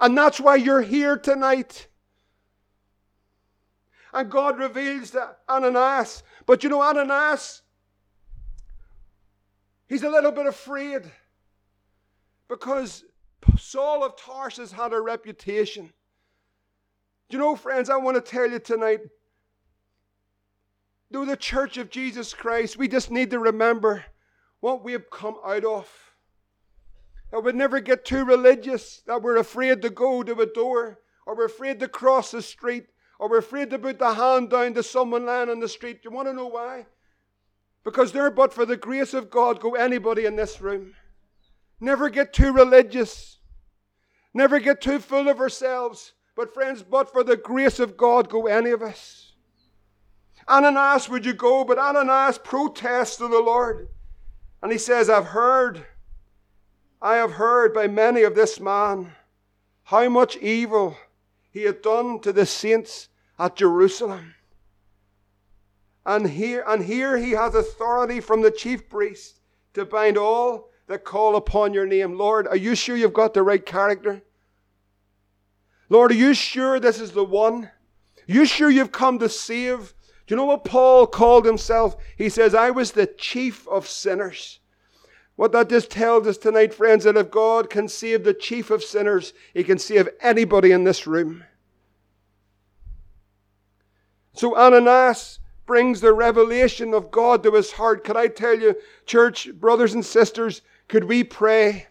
And 0.00 0.16
that's 0.16 0.38
why 0.38 0.54
you're 0.54 0.82
here 0.82 1.16
tonight. 1.16 1.88
And 4.12 4.30
God 4.30 4.56
reveals 4.56 5.10
that 5.10 5.40
Ananias. 5.48 6.22
But 6.46 6.62
you 6.62 6.70
know, 6.70 6.80
Ananias, 6.80 7.62
He's 9.88 10.04
a 10.04 10.10
little 10.10 10.30
bit 10.30 10.46
afraid 10.46 11.02
because 12.46 13.04
Saul 13.56 14.04
of 14.04 14.16
Tarsus 14.16 14.72
had 14.72 14.92
a 14.92 15.00
reputation. 15.00 15.92
Do 17.28 17.36
you 17.36 17.42
know, 17.42 17.56
friends, 17.56 17.90
I 17.90 17.96
want 17.96 18.16
to 18.16 18.20
tell 18.20 18.48
you 18.50 18.58
tonight, 18.58 19.00
though 21.10 21.24
the 21.24 21.36
church 21.36 21.76
of 21.76 21.90
Jesus 21.90 22.32
Christ, 22.34 22.76
we 22.76 22.88
just 22.88 23.10
need 23.10 23.30
to 23.30 23.38
remember 23.38 24.04
what 24.60 24.84
we 24.84 24.92
have 24.92 25.10
come 25.10 25.36
out 25.44 25.64
of. 25.64 25.88
That 27.32 27.40
we 27.40 27.52
never 27.52 27.80
get 27.80 28.04
too 28.04 28.24
religious, 28.24 29.02
that 29.06 29.22
we're 29.22 29.36
afraid 29.36 29.82
to 29.82 29.90
go 29.90 30.22
to 30.22 30.40
a 30.40 30.46
door, 30.46 31.00
or 31.26 31.36
we're 31.36 31.46
afraid 31.46 31.80
to 31.80 31.88
cross 31.88 32.30
the 32.30 32.42
street, 32.42 32.86
or 33.18 33.28
we're 33.28 33.38
afraid 33.38 33.70
to 33.70 33.78
put 33.78 33.98
the 33.98 34.14
hand 34.14 34.50
down 34.50 34.74
to 34.74 34.82
someone 34.82 35.26
lying 35.26 35.48
on 35.48 35.58
the 35.58 35.68
street. 35.68 36.02
Do 36.02 36.10
you 36.10 36.14
want 36.14 36.28
to 36.28 36.34
know 36.34 36.46
why? 36.46 36.86
Because 37.82 38.12
there, 38.12 38.30
but 38.30 38.52
for 38.52 38.66
the 38.66 38.76
grace 38.76 39.14
of 39.14 39.30
God, 39.30 39.60
go 39.60 39.74
anybody 39.74 40.24
in 40.24 40.36
this 40.36 40.60
room. 40.60 40.94
Never 41.80 42.08
get 42.08 42.32
too 42.32 42.52
religious. 42.52 43.35
Never 44.36 44.60
get 44.60 44.82
too 44.82 44.98
full 44.98 45.30
of 45.30 45.40
ourselves. 45.40 46.12
But, 46.34 46.52
friends, 46.52 46.82
but 46.82 47.10
for 47.10 47.24
the 47.24 47.38
grace 47.38 47.80
of 47.80 47.96
God, 47.96 48.28
go 48.28 48.46
any 48.46 48.68
of 48.68 48.82
us. 48.82 49.32
Ananias, 50.46 51.08
would 51.08 51.24
you 51.24 51.32
go? 51.32 51.64
But 51.64 51.78
Ananias 51.78 52.36
protests 52.44 53.16
to 53.16 53.28
the 53.28 53.40
Lord. 53.40 53.88
And 54.62 54.70
he 54.70 54.76
says, 54.76 55.08
I've 55.08 55.28
heard, 55.28 55.86
I 57.00 57.14
have 57.14 57.32
heard 57.32 57.72
by 57.72 57.86
many 57.86 58.24
of 58.24 58.34
this 58.34 58.60
man 58.60 59.12
how 59.84 60.06
much 60.10 60.36
evil 60.36 60.98
he 61.50 61.62
had 61.62 61.80
done 61.80 62.20
to 62.20 62.30
the 62.30 62.44
saints 62.44 63.08
at 63.38 63.56
Jerusalem. 63.56 64.34
And 66.04 66.28
here, 66.28 66.62
and 66.68 66.84
here 66.84 67.16
he 67.16 67.30
has 67.30 67.54
authority 67.54 68.20
from 68.20 68.42
the 68.42 68.50
chief 68.50 68.90
priest 68.90 69.40
to 69.72 69.86
bind 69.86 70.18
all 70.18 70.68
that 70.88 71.04
call 71.04 71.36
upon 71.36 71.74
your 71.74 71.86
name. 71.86 72.16
Lord, 72.16 72.46
are 72.46 72.56
you 72.56 72.74
sure 72.74 72.96
you've 72.96 73.12
got 73.12 73.34
the 73.34 73.42
right 73.42 73.64
character? 73.64 74.22
Lord, 75.88 76.10
are 76.12 76.16
you 76.16 76.34
sure 76.34 76.80
this 76.80 77.00
is 77.00 77.12
the 77.12 77.24
one? 77.24 77.64
Are 77.64 77.70
you 78.26 78.44
sure 78.44 78.70
you've 78.70 78.92
come 78.92 79.18
to 79.18 79.28
save? 79.28 79.94
Do 80.26 80.34
you 80.34 80.36
know 80.36 80.46
what 80.46 80.64
Paul 80.64 81.06
called 81.06 81.44
himself? 81.44 81.96
He 82.16 82.28
says, 82.28 82.54
I 82.54 82.70
was 82.70 82.92
the 82.92 83.06
chief 83.06 83.66
of 83.68 83.86
sinners. 83.86 84.60
What 85.36 85.52
that 85.52 85.68
just 85.68 85.90
tells 85.90 86.26
us 86.26 86.38
tonight, 86.38 86.72
friends, 86.72 87.04
that 87.04 87.16
if 87.16 87.30
God 87.30 87.68
can 87.68 87.88
save 87.88 88.24
the 88.24 88.34
chief 88.34 88.70
of 88.70 88.82
sinners, 88.82 89.34
he 89.52 89.62
can 89.62 89.78
save 89.78 90.08
anybody 90.20 90.72
in 90.72 90.84
this 90.84 91.06
room. 91.06 91.44
So 94.32 94.56
Ananias 94.56 95.38
brings 95.66 96.00
the 96.00 96.12
revelation 96.12 96.94
of 96.94 97.10
God 97.10 97.42
to 97.42 97.52
his 97.52 97.72
heart. 97.72 98.04
Could 98.04 98.16
I 98.16 98.28
tell 98.28 98.58
you, 98.58 98.76
church, 99.04 99.52
brothers 99.54 99.94
and 99.94 100.04
sisters, 100.04 100.62
could 100.88 101.04
we 101.04 101.24
pray 101.24 101.86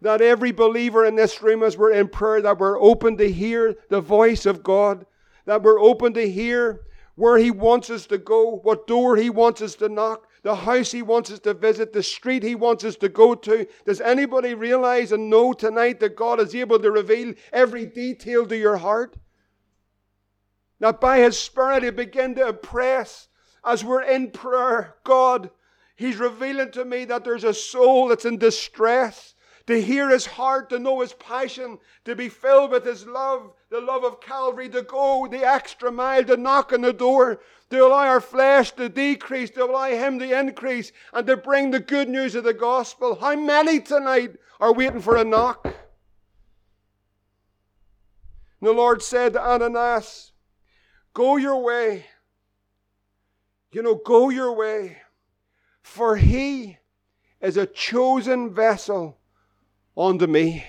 that 0.00 0.20
every 0.20 0.52
believer 0.52 1.04
in 1.04 1.14
this 1.14 1.42
room, 1.42 1.62
as 1.62 1.76
we're 1.76 1.92
in 1.92 2.08
prayer, 2.08 2.40
that 2.42 2.58
we're 2.58 2.80
open 2.80 3.16
to 3.18 3.30
hear 3.30 3.76
the 3.88 4.00
voice 4.00 4.46
of 4.46 4.62
God, 4.62 5.06
that 5.44 5.62
we're 5.62 5.80
open 5.80 6.14
to 6.14 6.30
hear 6.30 6.82
where 7.16 7.36
He 7.36 7.50
wants 7.50 7.90
us 7.90 8.06
to 8.06 8.18
go, 8.18 8.60
what 8.62 8.86
door 8.86 9.16
He 9.16 9.28
wants 9.28 9.60
us 9.60 9.74
to 9.76 9.88
knock, 9.88 10.26
the 10.42 10.54
house 10.54 10.90
He 10.90 11.02
wants 11.02 11.30
us 11.30 11.38
to 11.40 11.52
visit, 11.52 11.92
the 11.92 12.02
street 12.02 12.42
He 12.42 12.54
wants 12.54 12.82
us 12.82 12.96
to 12.96 13.08
go 13.08 13.34
to. 13.34 13.66
Does 13.84 14.00
anybody 14.00 14.54
realize 14.54 15.12
and 15.12 15.28
know 15.28 15.52
tonight 15.52 16.00
that 16.00 16.16
God 16.16 16.40
is 16.40 16.54
able 16.54 16.78
to 16.78 16.90
reveal 16.90 17.34
every 17.52 17.84
detail 17.84 18.46
to 18.46 18.56
your 18.56 18.78
heart? 18.78 19.16
That 20.78 21.00
by 21.00 21.18
His 21.18 21.38
Spirit 21.38 21.82
He 21.82 21.90
begin 21.90 22.34
to 22.36 22.48
impress 22.48 23.28
as 23.64 23.84
we're 23.84 24.02
in 24.02 24.30
prayer. 24.30 24.96
God, 25.04 25.50
He's 26.00 26.16
revealing 26.16 26.70
to 26.70 26.86
me 26.86 27.04
that 27.04 27.24
there's 27.24 27.44
a 27.44 27.52
soul 27.52 28.08
that's 28.08 28.24
in 28.24 28.38
distress. 28.38 29.34
To 29.66 29.78
hear 29.78 30.08
His 30.08 30.24
heart, 30.24 30.70
to 30.70 30.78
know 30.78 31.02
His 31.02 31.12
passion, 31.12 31.78
to 32.06 32.16
be 32.16 32.30
filled 32.30 32.70
with 32.70 32.86
His 32.86 33.04
love, 33.04 33.52
the 33.68 33.82
love 33.82 34.02
of 34.04 34.22
Calvary, 34.22 34.70
to 34.70 34.80
go 34.80 35.28
the 35.30 35.46
extra 35.46 35.92
mile, 35.92 36.24
to 36.24 36.38
knock 36.38 36.72
on 36.72 36.80
the 36.80 36.94
door, 36.94 37.42
to 37.68 37.84
allow 37.84 38.08
our 38.08 38.22
flesh 38.22 38.72
to 38.72 38.88
decrease, 38.88 39.50
to 39.50 39.66
allow 39.66 39.90
Him 39.90 40.18
to 40.20 40.40
increase, 40.40 40.90
and 41.12 41.26
to 41.26 41.36
bring 41.36 41.70
the 41.70 41.80
good 41.80 42.08
news 42.08 42.34
of 42.34 42.44
the 42.44 42.54
gospel. 42.54 43.16
How 43.16 43.36
many 43.36 43.78
tonight 43.78 44.36
are 44.58 44.72
waiting 44.72 45.02
for 45.02 45.18
a 45.18 45.24
knock? 45.24 45.66
And 45.66 45.74
the 48.62 48.72
Lord 48.72 49.02
said 49.02 49.34
to 49.34 49.42
Ananias, 49.42 50.32
Go 51.12 51.36
your 51.36 51.62
way. 51.62 52.06
You 53.70 53.82
know, 53.82 53.96
go 53.96 54.30
your 54.30 54.56
way. 54.56 54.96
For 55.82 56.16
he 56.16 56.78
is 57.40 57.56
a 57.56 57.66
chosen 57.66 58.52
vessel 58.52 59.18
unto 59.96 60.26
me. 60.26 60.64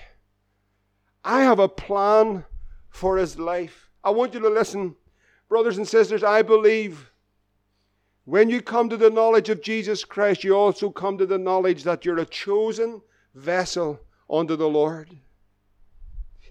I 1.23 1.41
have 1.43 1.59
a 1.59 1.67
plan 1.69 2.45
for 2.89 3.17
his 3.17 3.37
life. 3.37 3.89
I 4.03 4.09
want 4.09 4.33
you 4.33 4.39
to 4.39 4.49
listen, 4.49 4.95
brothers 5.47 5.77
and 5.77 5.87
sisters. 5.87 6.23
I 6.23 6.41
believe 6.41 7.11
when 8.25 8.49
you 8.49 8.61
come 8.61 8.89
to 8.89 8.97
the 8.97 9.09
knowledge 9.09 9.49
of 9.49 9.61
Jesus 9.61 10.03
Christ, 10.03 10.43
you 10.43 10.55
also 10.55 10.89
come 10.89 11.17
to 11.17 11.25
the 11.25 11.37
knowledge 11.37 11.83
that 11.83 12.05
you're 12.05 12.19
a 12.19 12.25
chosen 12.25 13.01
vessel 13.35 13.99
unto 14.29 14.55
the 14.55 14.69
Lord. 14.69 15.09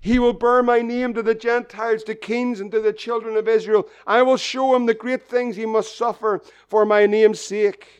He 0.01 0.18
will 0.18 0.33
bear 0.33 0.62
my 0.62 0.81
name 0.81 1.12
to 1.14 1.23
the 1.23 1.35
Gentiles, 1.35 2.03
to 2.05 2.14
kings, 2.14 2.61
and 2.61 2.70
to 2.73 2.81
the 2.81 2.92
children 2.92 3.37
of 3.37 3.49
Israel. 3.49 3.87
I 4.07 4.23
will 4.23 4.38
show 4.38 4.75
him 4.75 4.87
the 4.87 4.94
great 4.94 5.29
things 5.29 5.57
he 5.57 5.66
must 5.66 5.96
suffer 5.96 6.40
for 6.68 6.87
my 6.87 7.07
name's 7.07 7.40
sake. 7.40 7.99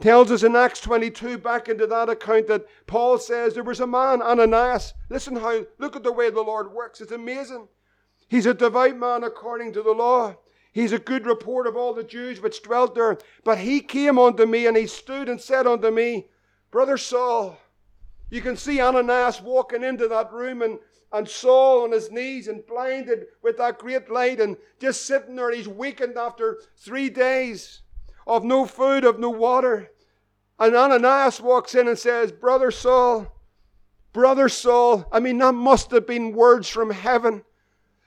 Tells 0.00 0.30
us 0.30 0.42
in 0.42 0.54
Acts 0.54 0.80
22, 0.80 1.38
back 1.38 1.68
into 1.68 1.86
that 1.86 2.10
account, 2.10 2.48
that 2.48 2.66
Paul 2.86 3.18
says 3.18 3.54
there 3.54 3.62
was 3.62 3.80
a 3.80 3.86
man, 3.86 4.20
Ananias. 4.20 4.92
Listen 5.08 5.36
how, 5.36 5.64
look 5.78 5.96
at 5.96 6.02
the 6.02 6.12
way 6.12 6.28
the 6.28 6.42
Lord 6.42 6.70
works. 6.72 7.00
It's 7.00 7.12
amazing. 7.12 7.68
He's 8.28 8.44
a 8.44 8.52
devout 8.52 8.96
man 8.96 9.24
according 9.24 9.72
to 9.72 9.82
the 9.82 9.92
law. 9.92 10.36
He's 10.72 10.92
a 10.92 10.98
good 10.98 11.24
report 11.24 11.66
of 11.66 11.76
all 11.76 11.94
the 11.94 12.04
Jews 12.04 12.42
which 12.42 12.62
dwelt 12.62 12.94
there. 12.94 13.16
But 13.42 13.58
he 13.58 13.80
came 13.80 14.18
unto 14.18 14.44
me, 14.44 14.66
and 14.66 14.76
he 14.76 14.86
stood 14.86 15.30
and 15.30 15.40
said 15.40 15.66
unto 15.66 15.90
me, 15.90 16.26
Brother 16.70 16.98
Saul, 16.98 17.58
you 18.28 18.42
can 18.42 18.58
see 18.58 18.80
Ananias 18.80 19.40
walking 19.40 19.82
into 19.82 20.08
that 20.08 20.30
room 20.30 20.60
and, 20.60 20.78
and 21.10 21.26
Saul 21.26 21.84
on 21.84 21.92
his 21.92 22.10
knees 22.10 22.48
and 22.48 22.66
blinded 22.66 23.28
with 23.42 23.56
that 23.56 23.78
great 23.78 24.10
light 24.10 24.40
and 24.40 24.58
just 24.78 25.06
sitting 25.06 25.36
there. 25.36 25.52
He's 25.52 25.68
weakened 25.68 26.18
after 26.18 26.60
three 26.76 27.08
days 27.08 27.80
of 28.26 28.44
no 28.44 28.66
food, 28.66 29.04
of 29.04 29.18
no 29.18 29.30
water. 29.30 29.90
And 30.58 30.74
Ananias 30.74 31.40
walks 31.40 31.74
in 31.74 31.86
and 31.88 31.98
says, 31.98 32.32
Brother 32.32 32.70
Saul, 32.70 33.32
Brother 34.12 34.48
Saul, 34.48 35.06
I 35.12 35.20
mean, 35.20 35.38
that 35.38 35.52
must 35.52 35.90
have 35.90 36.06
been 36.06 36.32
words 36.32 36.68
from 36.68 36.90
heaven. 36.90 37.44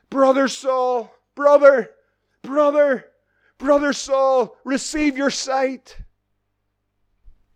Brother 0.10 0.48
Saul, 0.48 1.14
brother, 1.36 1.92
brother, 2.42 3.06
brother 3.60 3.94
Saul, 3.94 4.58
receive 4.64 5.18
your 5.18 5.30
sight. 5.30 5.98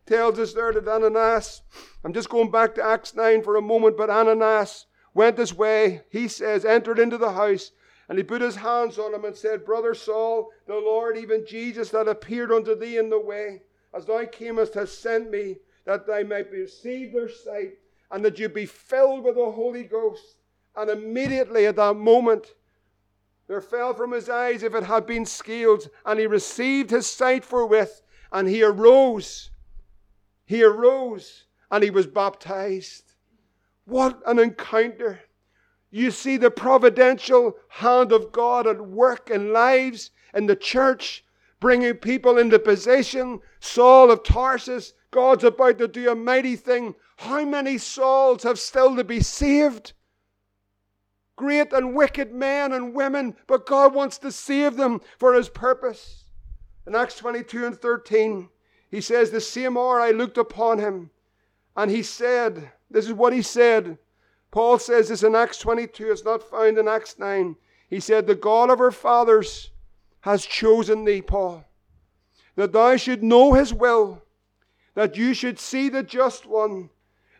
Tells 0.06 0.38
us 0.38 0.54
there 0.54 0.72
that 0.74 0.88
Ananias, 0.88 1.64
I'm 2.04 2.14
just 2.14 2.30
going 2.30 2.52
back 2.52 2.76
to 2.76 2.86
Acts 2.86 3.16
9 3.16 3.42
for 3.42 3.56
a 3.56 3.62
moment, 3.62 3.98
but 3.98 4.12
Ananias 4.12 4.86
went 5.14 5.38
his 5.38 5.54
way, 5.54 6.02
he 6.12 6.28
says, 6.28 6.66
entered 6.66 7.00
into 7.00 7.18
the 7.18 7.32
house, 7.32 7.72
and 8.10 8.18
he 8.18 8.24
put 8.24 8.42
his 8.42 8.56
hands 8.56 9.00
on 9.00 9.14
him 9.14 9.26
and 9.26 9.36
said, 9.36 9.66
Brother 9.66 9.94
Saul, 9.94 10.52
the 10.68 10.76
Lord, 10.76 11.18
even 11.18 11.46
Jesus 11.46 11.90
that 11.92 12.08
appeared 12.08 12.52
unto 12.52 12.76
thee 12.76 12.98
in 12.98 13.10
the 13.10 13.20
way, 13.20 13.62
as 13.94 14.06
thou 14.06 14.26
camest, 14.26 14.74
has 14.74 14.92
sent 14.92 15.30
me, 15.30 15.58
that 15.86 16.06
thou 16.06 16.24
might 16.24 16.52
receive 16.52 17.14
their 17.14 17.30
sight, 17.30 17.74
and 18.12 18.24
that 18.26 18.40
you 18.40 18.50
be 18.50 18.66
filled 18.66 19.24
with 19.24 19.36
the 19.36 19.52
Holy 19.52 19.84
Ghost. 19.84 20.38
And 20.76 20.90
immediately 20.90 21.66
at 21.66 21.76
that 21.78 21.96
moment, 21.96 22.56
there 23.48 23.62
fell 23.62 23.94
from 23.94 24.12
his 24.12 24.30
eyes 24.30 24.64
if 24.64 24.74
it 24.74 24.84
had 24.84 25.06
been 25.06 25.26
scales, 25.26 25.88
and 26.06 26.20
he 26.20 26.28
received 26.28 26.90
his 26.90 27.10
sight 27.10 27.46
forthwith, 27.46 28.02
and 28.32 28.48
he 28.48 28.64
arose. 28.64 29.52
He 30.46 30.64
arose, 30.64 31.46
and 31.72 31.84
he 31.84 31.90
was 31.90 32.08
baptized. 32.08 33.14
What 33.86 34.22
an 34.26 34.40
encounter! 34.40 35.22
You 35.96 36.10
see 36.10 36.38
the 36.38 36.50
providential 36.50 37.56
hand 37.68 38.12
of 38.12 38.32
God 38.32 38.66
at 38.66 38.82
work 38.82 39.30
in 39.30 39.54
lives 39.54 40.10
in 40.34 40.48
the 40.48 40.56
church, 40.56 41.24
bringing 41.60 41.94
people 41.94 42.40
into 42.40 42.58
position. 42.58 43.42
Saul 43.60 44.10
of 44.10 44.24
Tarsus, 44.24 44.96
God's 45.12 45.44
about 45.44 45.78
to 45.78 45.88
do 45.88 46.10
a 46.10 46.16
mighty 46.16 46.56
thing. 46.56 46.96
How 47.18 47.46
many 47.46 47.78
souls 47.78 48.42
have 48.42 48.58
still 48.58 48.96
to 48.96 49.04
be 49.04 49.20
saved? 49.20 49.94
Great 51.36 51.72
and 51.72 51.94
wicked 51.94 52.34
men 52.34 52.74
and 52.74 52.96
women, 52.96 53.36
but 53.46 53.68
God 53.68 53.94
wants 53.94 54.18
to 54.18 54.32
save 54.32 54.78
them 54.78 55.00
for 55.20 55.36
His 55.36 55.48
purpose. 55.48 56.24
In 56.88 56.96
Acts 56.96 57.18
22 57.18 57.68
and 57.68 57.80
13, 57.80 58.50
he 58.90 59.00
says, 59.00 59.30
The 59.30 59.40
same 59.40 59.78
hour 59.78 60.02
I 60.02 60.10
looked 60.10 60.40
upon 60.40 60.80
him, 60.80 61.12
and 61.78 61.92
he 61.92 62.02
said, 62.02 62.72
This 62.90 63.06
is 63.06 63.14
what 63.14 63.32
he 63.32 63.44
said 63.44 64.00
Paul 64.54 64.78
says 64.78 65.10
this 65.10 65.24
in 65.24 65.34
Acts 65.34 65.58
22, 65.58 66.12
it's 66.12 66.24
not 66.24 66.48
found 66.48 66.78
in 66.78 66.88
Acts 66.88 67.18
9. 67.18 67.56
He 67.90 68.00
said, 68.00 68.28
The 68.28 68.36
God 68.36 68.70
of 68.70 68.80
our 68.80 68.92
fathers 68.92 69.72
has 70.22 70.46
chosen 70.46 71.06
thee, 71.06 71.24
Paul, 71.24 71.66
that 72.56 72.72
thou 72.72 72.96
should 72.96 73.24
know 73.24 73.54
his 73.54 73.74
will, 73.74 74.22
that 74.94 75.18
you 75.18 75.34
should 75.34 75.58
see 75.58 75.90
the 75.90 76.04
just 76.04 76.46
one, 76.46 76.92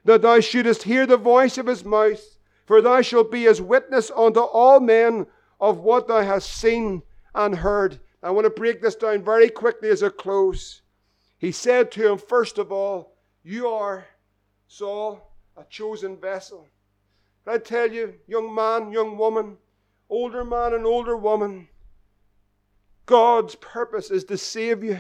that 0.06 0.24
thou 0.24 0.40
shouldest 0.40 0.82
hear 0.82 1.06
the 1.06 1.16
voice 1.16 1.60
of 1.60 1.68
his 1.68 1.86
mouth, 1.86 2.40
for 2.66 2.82
thou 2.82 3.04
shalt 3.04 3.32
be 3.32 3.44
his 3.44 3.62
witness 3.62 4.10
unto 4.10 4.40
all 4.40 4.80
men 4.80 5.28
of 5.62 5.78
what 5.78 6.08
thou 6.08 6.24
hast 6.24 6.52
seen 6.52 7.04
and 7.36 7.58
heard. 7.58 8.00
I 8.24 8.32
want 8.32 8.46
to 8.46 8.50
break 8.50 8.82
this 8.82 8.96
down 8.96 9.24
very 9.24 9.50
quickly 9.50 9.90
as 9.90 10.02
a 10.02 10.10
close. 10.10 10.82
He 11.38 11.52
said 11.52 11.92
to 11.92 12.14
him, 12.14 12.18
first 12.18 12.58
of 12.58 12.72
all, 12.72 13.14
You 13.44 13.68
are, 13.68 14.08
Saul, 14.68 15.32
a 15.56 15.64
chosen 15.66 16.18
vessel. 16.18 16.70
I 17.46 17.58
tell 17.58 17.92
you, 17.92 18.16
young 18.28 18.54
man, 18.54 18.92
young 18.92 19.18
woman, 19.18 19.58
older 20.10 20.46
man 20.46 20.74
and 20.74 20.86
older 20.86 21.18
woman, 21.18 21.68
God's 23.06 23.56
purpose 23.56 24.10
is 24.12 24.24
to 24.26 24.38
save 24.38 24.84
you. 24.84 25.00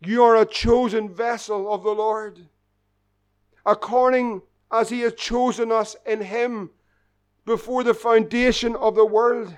You 0.00 0.22
are 0.22 0.36
a 0.36 0.46
chosen 0.46 1.12
vessel 1.12 1.72
of 1.72 1.82
the 1.82 1.90
Lord. 1.94 2.38
According 3.66 4.42
as 4.70 4.90
He 4.90 5.00
has 5.00 5.14
chosen 5.14 5.72
us 5.72 5.96
in 6.06 6.20
Him 6.20 6.70
before 7.44 7.82
the 7.82 7.94
foundation 7.94 8.76
of 8.76 8.94
the 8.94 9.04
world. 9.04 9.56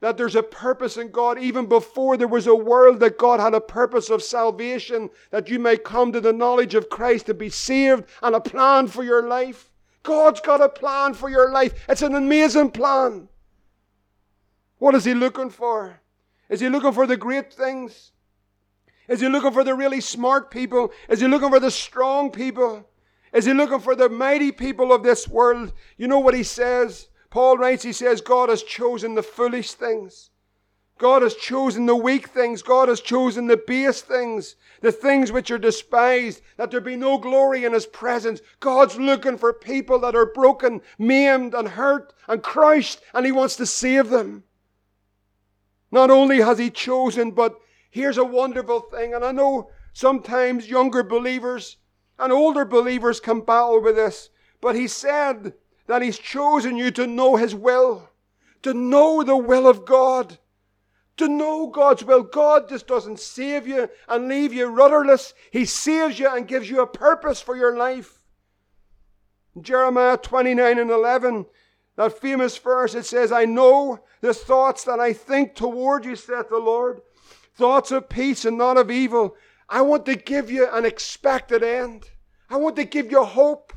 That 0.00 0.16
there's 0.16 0.36
a 0.36 0.42
purpose 0.42 0.96
in 0.96 1.10
God, 1.10 1.38
even 1.38 1.66
before 1.66 2.16
there 2.16 2.28
was 2.28 2.48
a 2.48 2.54
world, 2.54 2.98
that 3.00 3.18
God 3.18 3.38
had 3.38 3.54
a 3.54 3.60
purpose 3.60 4.10
of 4.10 4.22
salvation, 4.22 5.10
that 5.30 5.48
you 5.48 5.58
may 5.58 5.76
come 5.76 6.12
to 6.12 6.20
the 6.20 6.32
knowledge 6.32 6.74
of 6.74 6.90
Christ 6.90 7.26
to 7.26 7.34
be 7.34 7.48
saved 7.48 8.04
and 8.20 8.34
a 8.34 8.40
plan 8.40 8.88
for 8.88 9.04
your 9.04 9.26
life. 9.28 9.71
God's 10.02 10.40
got 10.40 10.60
a 10.60 10.68
plan 10.68 11.14
for 11.14 11.30
your 11.30 11.50
life. 11.50 11.84
It's 11.88 12.02
an 12.02 12.14
amazing 12.14 12.70
plan. 12.72 13.28
What 14.78 14.94
is 14.94 15.04
He 15.04 15.14
looking 15.14 15.50
for? 15.50 16.00
Is 16.48 16.60
He 16.60 16.68
looking 16.68 16.92
for 16.92 17.06
the 17.06 17.16
great 17.16 17.52
things? 17.52 18.10
Is 19.06 19.20
He 19.20 19.28
looking 19.28 19.52
for 19.52 19.62
the 19.62 19.74
really 19.74 20.00
smart 20.00 20.50
people? 20.50 20.92
Is 21.08 21.20
He 21.20 21.28
looking 21.28 21.50
for 21.50 21.60
the 21.60 21.70
strong 21.70 22.30
people? 22.30 22.88
Is 23.32 23.44
He 23.44 23.54
looking 23.54 23.80
for 23.80 23.94
the 23.94 24.08
mighty 24.08 24.50
people 24.50 24.92
of 24.92 25.04
this 25.04 25.28
world? 25.28 25.72
You 25.96 26.08
know 26.08 26.18
what 26.18 26.34
He 26.34 26.42
says? 26.42 27.08
Paul 27.30 27.58
writes, 27.58 27.84
He 27.84 27.92
says, 27.92 28.20
God 28.20 28.48
has 28.48 28.62
chosen 28.62 29.14
the 29.14 29.22
foolish 29.22 29.72
things. 29.72 30.30
God 31.02 31.22
has 31.22 31.34
chosen 31.34 31.86
the 31.86 31.96
weak 31.96 32.28
things. 32.28 32.62
God 32.62 32.88
has 32.88 33.00
chosen 33.00 33.48
the 33.48 33.56
base 33.56 34.02
things, 34.02 34.54
the 34.82 34.92
things 34.92 35.32
which 35.32 35.50
are 35.50 35.58
despised, 35.58 36.42
that 36.56 36.70
there 36.70 36.80
be 36.80 36.94
no 36.94 37.18
glory 37.18 37.64
in 37.64 37.72
His 37.72 37.86
presence. 37.86 38.40
God's 38.60 38.96
looking 38.96 39.36
for 39.36 39.52
people 39.52 39.98
that 39.98 40.14
are 40.14 40.32
broken, 40.32 40.80
maimed, 41.00 41.54
and 41.54 41.66
hurt, 41.66 42.14
and 42.28 42.40
crushed, 42.40 43.00
and 43.12 43.26
He 43.26 43.32
wants 43.32 43.56
to 43.56 43.66
save 43.66 44.10
them. 44.10 44.44
Not 45.90 46.08
only 46.08 46.40
has 46.40 46.58
He 46.58 46.70
chosen, 46.70 47.32
but 47.32 47.58
here's 47.90 48.16
a 48.16 48.22
wonderful 48.22 48.82
thing, 48.82 49.12
and 49.12 49.24
I 49.24 49.32
know 49.32 49.70
sometimes 49.92 50.70
younger 50.70 51.02
believers 51.02 51.78
and 52.16 52.32
older 52.32 52.64
believers 52.64 53.18
can 53.18 53.40
battle 53.40 53.82
with 53.82 53.96
this, 53.96 54.30
but 54.60 54.76
He 54.76 54.86
said 54.86 55.54
that 55.88 56.02
He's 56.02 56.20
chosen 56.20 56.76
you 56.76 56.92
to 56.92 57.08
know 57.08 57.34
His 57.34 57.56
will, 57.56 58.08
to 58.62 58.72
know 58.72 59.24
the 59.24 59.36
will 59.36 59.66
of 59.66 59.84
God 59.84 60.38
to 61.16 61.28
know 61.28 61.66
God's 61.66 62.04
will. 62.04 62.22
God 62.22 62.68
just 62.68 62.86
doesn't 62.86 63.20
save 63.20 63.66
you 63.66 63.88
and 64.08 64.28
leave 64.28 64.52
you 64.52 64.66
rudderless. 64.66 65.34
He 65.50 65.64
saves 65.64 66.18
you 66.18 66.28
and 66.28 66.48
gives 66.48 66.70
you 66.70 66.80
a 66.80 66.86
purpose 66.86 67.40
for 67.40 67.56
your 67.56 67.76
life. 67.76 68.20
In 69.54 69.62
Jeremiah 69.62 70.16
29 70.16 70.78
and 70.78 70.90
11, 70.90 71.46
that 71.96 72.18
famous 72.18 72.56
verse, 72.56 72.94
it 72.94 73.04
says, 73.04 73.32
I 73.32 73.44
know 73.44 74.00
the 74.22 74.32
thoughts 74.32 74.84
that 74.84 74.98
I 74.98 75.12
think 75.12 75.54
toward 75.54 76.04
you, 76.04 76.16
saith 76.16 76.48
the 76.48 76.58
Lord, 76.58 77.02
thoughts 77.54 77.90
of 77.90 78.08
peace 78.08 78.44
and 78.44 78.56
not 78.56 78.78
of 78.78 78.90
evil. 78.90 79.36
I 79.68 79.82
want 79.82 80.06
to 80.06 80.16
give 80.16 80.50
you 80.50 80.68
an 80.70 80.86
expected 80.86 81.62
end. 81.62 82.08
I 82.48 82.56
want 82.56 82.76
to 82.76 82.84
give 82.84 83.10
you 83.10 83.22
hope. 83.24 83.72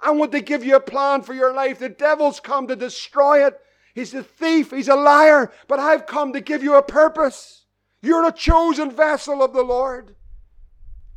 I 0.00 0.10
want 0.10 0.32
to 0.32 0.40
give 0.40 0.64
you 0.64 0.74
a 0.74 0.80
plan 0.80 1.22
for 1.22 1.34
your 1.34 1.54
life. 1.54 1.78
The 1.78 1.88
devil's 1.88 2.40
come 2.40 2.66
to 2.66 2.74
destroy 2.74 3.46
it. 3.46 3.60
He's 3.94 4.14
a 4.14 4.22
thief. 4.22 4.70
He's 4.70 4.88
a 4.88 4.96
liar. 4.96 5.52
But 5.68 5.78
I've 5.78 6.06
come 6.06 6.32
to 6.32 6.40
give 6.40 6.62
you 6.62 6.74
a 6.74 6.82
purpose. 6.82 7.66
You're 8.00 8.26
a 8.26 8.32
chosen 8.32 8.90
vessel 8.90 9.42
of 9.42 9.52
the 9.52 9.62
Lord. 9.62 10.16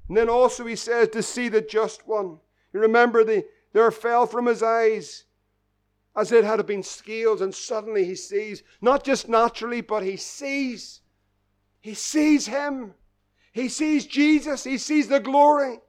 And 0.08 0.16
then 0.16 0.30
also 0.30 0.66
he 0.66 0.76
says 0.76 1.10
to 1.10 1.24
see 1.24 1.50
the 1.50 1.62
just 1.62 2.08
one. 2.08 2.40
You 2.74 2.80
remember 2.82 3.24
the 3.24 3.46
there 3.74 3.92
fell 3.92 4.26
from 4.26 4.46
his 4.46 4.64
eyes 4.64 5.26
as 6.16 6.32
it 6.32 6.46
had 6.46 6.66
been 6.66 6.84
scales, 6.84 7.42
and 7.42 7.54
suddenly 7.54 8.06
he 8.06 8.16
sees, 8.16 8.64
not 8.80 9.04
just 9.04 9.28
naturally, 9.28 9.82
but 9.82 10.02
he 10.02 10.16
sees. 10.16 11.02
He 11.82 11.94
sees 11.94 12.48
him. 12.48 12.94
He 13.52 13.68
sees 13.68 14.06
Jesus. 14.06 14.64
He 14.64 14.78
sees 14.78 15.10
the 15.10 15.20
glory. 15.20 15.80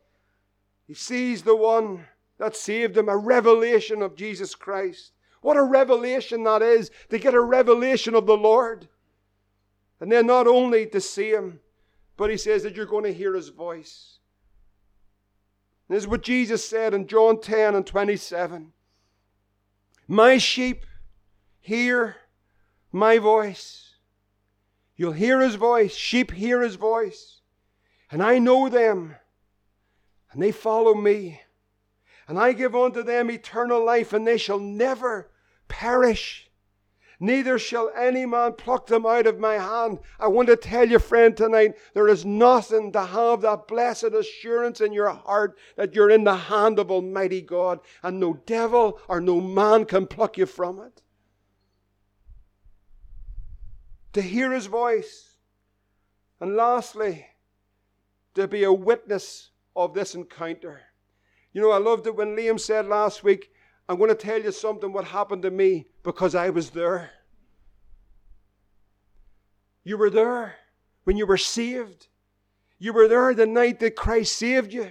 He 0.89 0.95
sees 0.95 1.43
the 1.43 1.55
one 1.55 2.07
that 2.39 2.57
saved 2.57 2.97
him, 2.97 3.09
a 3.09 3.17
revelation 3.17 4.03
of 4.03 4.17
Jesus 4.17 4.55
Christ. 4.55 5.13
What 5.47 5.57
a 5.57 5.63
revelation 5.63 6.43
that 6.43 6.61
is 6.61 6.91
to 7.09 7.21
get 7.21 7.33
a 7.33 7.41
revelation 7.41 8.17
of 8.17 8.27
the 8.27 8.37
Lord. 8.37 8.89
And 10.01 10.11
then 10.11 10.27
not 10.27 10.49
only 10.49 10.87
to 10.87 11.01
see 11.01 11.31
Him, 11.31 11.61
but 12.17 12.31
He 12.31 12.37
says 12.37 12.65
that 12.65 12.75
you're 12.75 12.85
going 12.85 13.05
to 13.05 13.15
hear 13.15 13.33
His 13.33 13.51
voice. 13.51 14.19
This 15.89 16.03
is 16.03 16.09
what 16.09 16.25
Jesus 16.25 16.69
said 16.69 16.95
in 16.95 17.07
John 17.07 17.41
10 17.41 17.77
and 17.77 17.87
27. 17.87 18.73
My 20.09 20.37
sheep 20.37 20.85
hear 21.61 22.17
my 22.91 23.19
voice. 23.19 23.95
You'll 24.97 25.13
hear 25.13 25.41
His 25.41 25.55
voice. 25.55 25.95
Sheep 25.95 26.33
hear 26.33 26.61
His 26.61 26.75
voice. 26.75 27.39
And 28.11 28.21
I 28.21 28.41
know 28.41 28.69
them, 28.69 29.15
and 30.33 30.43
they 30.43 30.51
follow 30.51 30.95
me. 30.95 31.43
And 32.27 32.37
I 32.37 32.53
give 32.53 32.75
unto 32.75 33.05
them 33.05 33.31
eternal 33.31 33.85
life, 33.85 34.13
and 34.13 34.27
they 34.27 34.39
shall 34.39 34.59
never 34.59 35.31
perish. 35.69 36.51
Neither 37.19 37.59
shall 37.59 37.91
any 37.97 38.27
man 38.27 38.53
pluck 38.53 38.87
them 38.89 39.07
out 39.07 39.27
of 39.27 39.39
my 39.39 39.55
hand. 39.55 40.01
I 40.21 40.29
want 40.29 40.49
to 40.49 40.57
tell 40.57 40.87
you, 40.87 40.99
friend, 40.99 41.35
tonight, 41.35 41.75
there 41.95 42.09
is 42.09 42.27
nothing 42.27 42.93
to 42.93 43.07
have 43.07 43.41
that 43.41 43.67
blessed 43.67 44.13
assurance 44.13 44.83
in 44.83 44.93
your 44.93 45.09
heart 45.09 45.59
that 45.77 45.95
you're 45.95 46.11
in 46.11 46.25
the 46.25 46.37
hand 46.37 46.79
of 46.79 46.91
Almighty 46.91 47.41
God, 47.41 47.81
and 48.03 48.21
no 48.21 48.35
devil 48.45 49.01
or 49.09 49.21
no 49.21 49.41
man 49.41 49.87
can 49.87 50.07
pluck 50.07 50.37
you 50.37 50.45
from 50.45 50.79
it. 50.79 51.01
To 54.13 54.21
hear 54.21 54.53
his 54.53 54.67
voice. 54.67 55.37
And 56.39 56.55
lastly, 56.55 57.27
to 58.35 58.47
be 58.47 58.63
a 58.65 58.73
witness 58.73 59.51
of 59.75 59.95
this 59.95 60.15
encounter. 60.15 60.83
You 61.55 61.63
know, 61.63 61.71
I 61.71 61.79
loved 61.79 62.07
it 62.07 62.15
when 62.15 62.37
Liam 62.37 62.61
said 62.61 62.87
last 62.87 63.25
week, 63.25 63.51
I'm 63.89 63.99
going 63.99 64.11
to 64.11 64.17
tell 64.17 64.41
you 64.41 64.53
something 64.53 64.93
what 64.93 65.05
happened 65.05 65.43
to 65.43 65.51
me 65.51 65.87
because 66.03 66.35
I 66.35 66.51
was 66.51 66.71
there. 66.71 67.11
You 69.85 69.97
were 69.97 70.11
there 70.11 70.57
when 71.05 71.17
you 71.17 71.27
were 71.27 71.37
saved. 71.37 72.09
You 72.79 72.93
were 72.93 73.07
there 73.07 73.33
the 73.33 73.47
night 73.47 73.79
that 73.81 73.95
Christ 73.95 74.35
saved 74.35 74.73
you. 74.73 74.91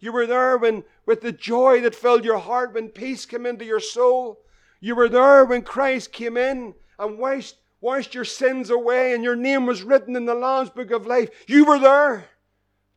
You 0.00 0.12
were 0.12 0.26
there 0.26 0.58
when, 0.58 0.82
with 1.06 1.20
the 1.20 1.32
joy 1.32 1.80
that 1.82 1.94
filled 1.94 2.24
your 2.24 2.38
heart, 2.38 2.74
when 2.74 2.88
peace 2.88 3.24
came 3.24 3.46
into 3.46 3.64
your 3.64 3.80
soul. 3.80 4.40
You 4.80 4.96
were 4.96 5.08
there 5.08 5.44
when 5.44 5.62
Christ 5.62 6.12
came 6.12 6.36
in 6.36 6.74
and 6.98 7.18
washed, 7.18 7.56
washed 7.80 8.14
your 8.14 8.24
sins 8.24 8.70
away 8.70 9.14
and 9.14 9.22
your 9.22 9.36
name 9.36 9.64
was 9.64 9.82
written 9.82 10.16
in 10.16 10.26
the 10.26 10.34
Lamb's 10.34 10.70
book 10.70 10.90
of 10.90 11.06
life. 11.06 11.30
You 11.46 11.64
were 11.64 11.78
there. 11.78 12.28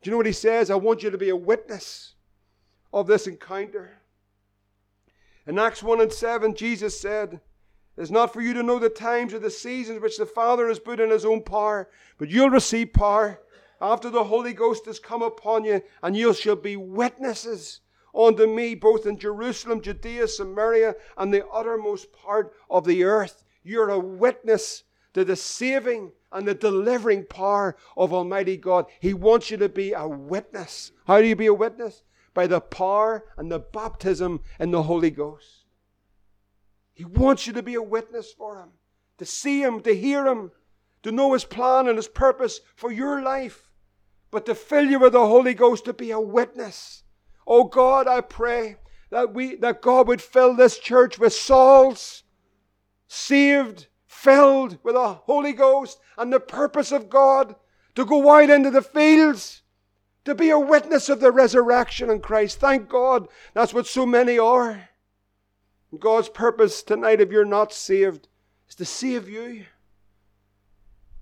Do 0.02 0.08
you 0.08 0.10
know 0.10 0.16
what 0.16 0.26
he 0.26 0.32
says? 0.32 0.70
I 0.70 0.74
want 0.74 1.02
you 1.02 1.10
to 1.10 1.18
be 1.18 1.30
a 1.30 1.36
witness 1.36 2.14
of 2.92 3.06
this 3.06 3.26
encounter. 3.26 3.97
In 5.48 5.58
Acts 5.58 5.82
1 5.82 6.02
and 6.02 6.12
7, 6.12 6.54
Jesus 6.54 7.00
said, 7.00 7.40
It 7.96 8.02
is 8.02 8.10
not 8.10 8.34
for 8.34 8.42
you 8.42 8.52
to 8.52 8.62
know 8.62 8.78
the 8.78 8.90
times 8.90 9.32
or 9.32 9.38
the 9.38 9.50
seasons 9.50 10.02
which 10.02 10.18
the 10.18 10.26
Father 10.26 10.68
has 10.68 10.78
put 10.78 11.00
in 11.00 11.08
his 11.08 11.24
own 11.24 11.42
power, 11.42 11.88
but 12.18 12.28
you'll 12.28 12.50
receive 12.50 12.92
power 12.92 13.40
after 13.80 14.10
the 14.10 14.24
Holy 14.24 14.52
Ghost 14.52 14.84
has 14.84 14.98
come 14.98 15.22
upon 15.22 15.64
you, 15.64 15.80
and 16.02 16.14
you 16.14 16.34
shall 16.34 16.54
be 16.54 16.76
witnesses 16.76 17.80
unto 18.14 18.46
me 18.46 18.74
both 18.74 19.06
in 19.06 19.18
Jerusalem, 19.18 19.80
Judea, 19.80 20.28
Samaria, 20.28 20.94
and 21.16 21.32
the 21.32 21.46
uttermost 21.48 22.12
part 22.12 22.52
of 22.68 22.84
the 22.84 23.04
earth. 23.04 23.42
You're 23.62 23.88
a 23.88 23.98
witness 23.98 24.84
to 25.14 25.24
the 25.24 25.36
saving 25.36 26.12
and 26.30 26.46
the 26.46 26.54
delivering 26.54 27.24
power 27.24 27.74
of 27.96 28.12
Almighty 28.12 28.58
God. 28.58 28.84
He 29.00 29.14
wants 29.14 29.50
you 29.50 29.56
to 29.56 29.70
be 29.70 29.94
a 29.94 30.06
witness. 30.06 30.92
How 31.06 31.22
do 31.22 31.26
you 31.26 31.36
be 31.36 31.46
a 31.46 31.54
witness? 31.54 32.02
By 32.34 32.46
the 32.46 32.60
power 32.60 33.24
and 33.36 33.50
the 33.50 33.58
baptism 33.58 34.40
in 34.58 34.70
the 34.70 34.84
Holy 34.84 35.10
Ghost. 35.10 35.64
He 36.94 37.04
wants 37.04 37.46
you 37.46 37.52
to 37.52 37.62
be 37.62 37.74
a 37.74 37.82
witness 37.82 38.32
for 38.32 38.58
Him, 38.58 38.70
to 39.18 39.24
see 39.24 39.62
Him, 39.62 39.80
to 39.82 39.94
hear 39.94 40.26
Him, 40.26 40.52
to 41.02 41.12
know 41.12 41.32
His 41.32 41.44
plan 41.44 41.86
and 41.86 41.96
His 41.96 42.08
purpose 42.08 42.60
for 42.74 42.90
your 42.90 43.22
life, 43.22 43.70
but 44.30 44.46
to 44.46 44.54
fill 44.54 44.84
you 44.84 44.98
with 44.98 45.12
the 45.12 45.26
Holy 45.26 45.54
Ghost 45.54 45.84
to 45.84 45.92
be 45.92 46.10
a 46.10 46.20
witness. 46.20 47.04
Oh 47.46 47.64
God, 47.64 48.06
I 48.06 48.20
pray 48.20 48.76
that 49.10 49.32
we 49.32 49.56
that 49.56 49.80
God 49.80 50.08
would 50.08 50.20
fill 50.20 50.54
this 50.54 50.78
church 50.78 51.18
with 51.18 51.32
souls 51.32 52.24
saved, 53.06 53.86
filled 54.06 54.78
with 54.82 54.94
the 54.94 55.14
Holy 55.14 55.52
Ghost 55.52 55.98
and 56.16 56.32
the 56.32 56.40
purpose 56.40 56.92
of 56.92 57.08
God 57.08 57.56
to 57.94 58.04
go 58.04 58.30
out 58.30 58.50
into 58.50 58.70
the 58.70 58.82
fields 58.82 59.62
to 60.24 60.34
be 60.34 60.50
a 60.50 60.58
witness 60.58 61.08
of 61.08 61.20
the 61.20 61.30
resurrection 61.30 62.10
in 62.10 62.20
Christ. 62.20 62.60
Thank 62.60 62.88
God. 62.88 63.28
That's 63.54 63.72
what 63.72 63.86
so 63.86 64.04
many 64.04 64.38
are. 64.38 64.88
God's 65.98 66.28
purpose 66.28 66.82
tonight, 66.82 67.20
if 67.20 67.30
you're 67.30 67.44
not 67.44 67.72
saved, 67.72 68.28
is 68.68 68.74
to 68.74 68.84
save 68.84 69.28
you. 69.28 69.64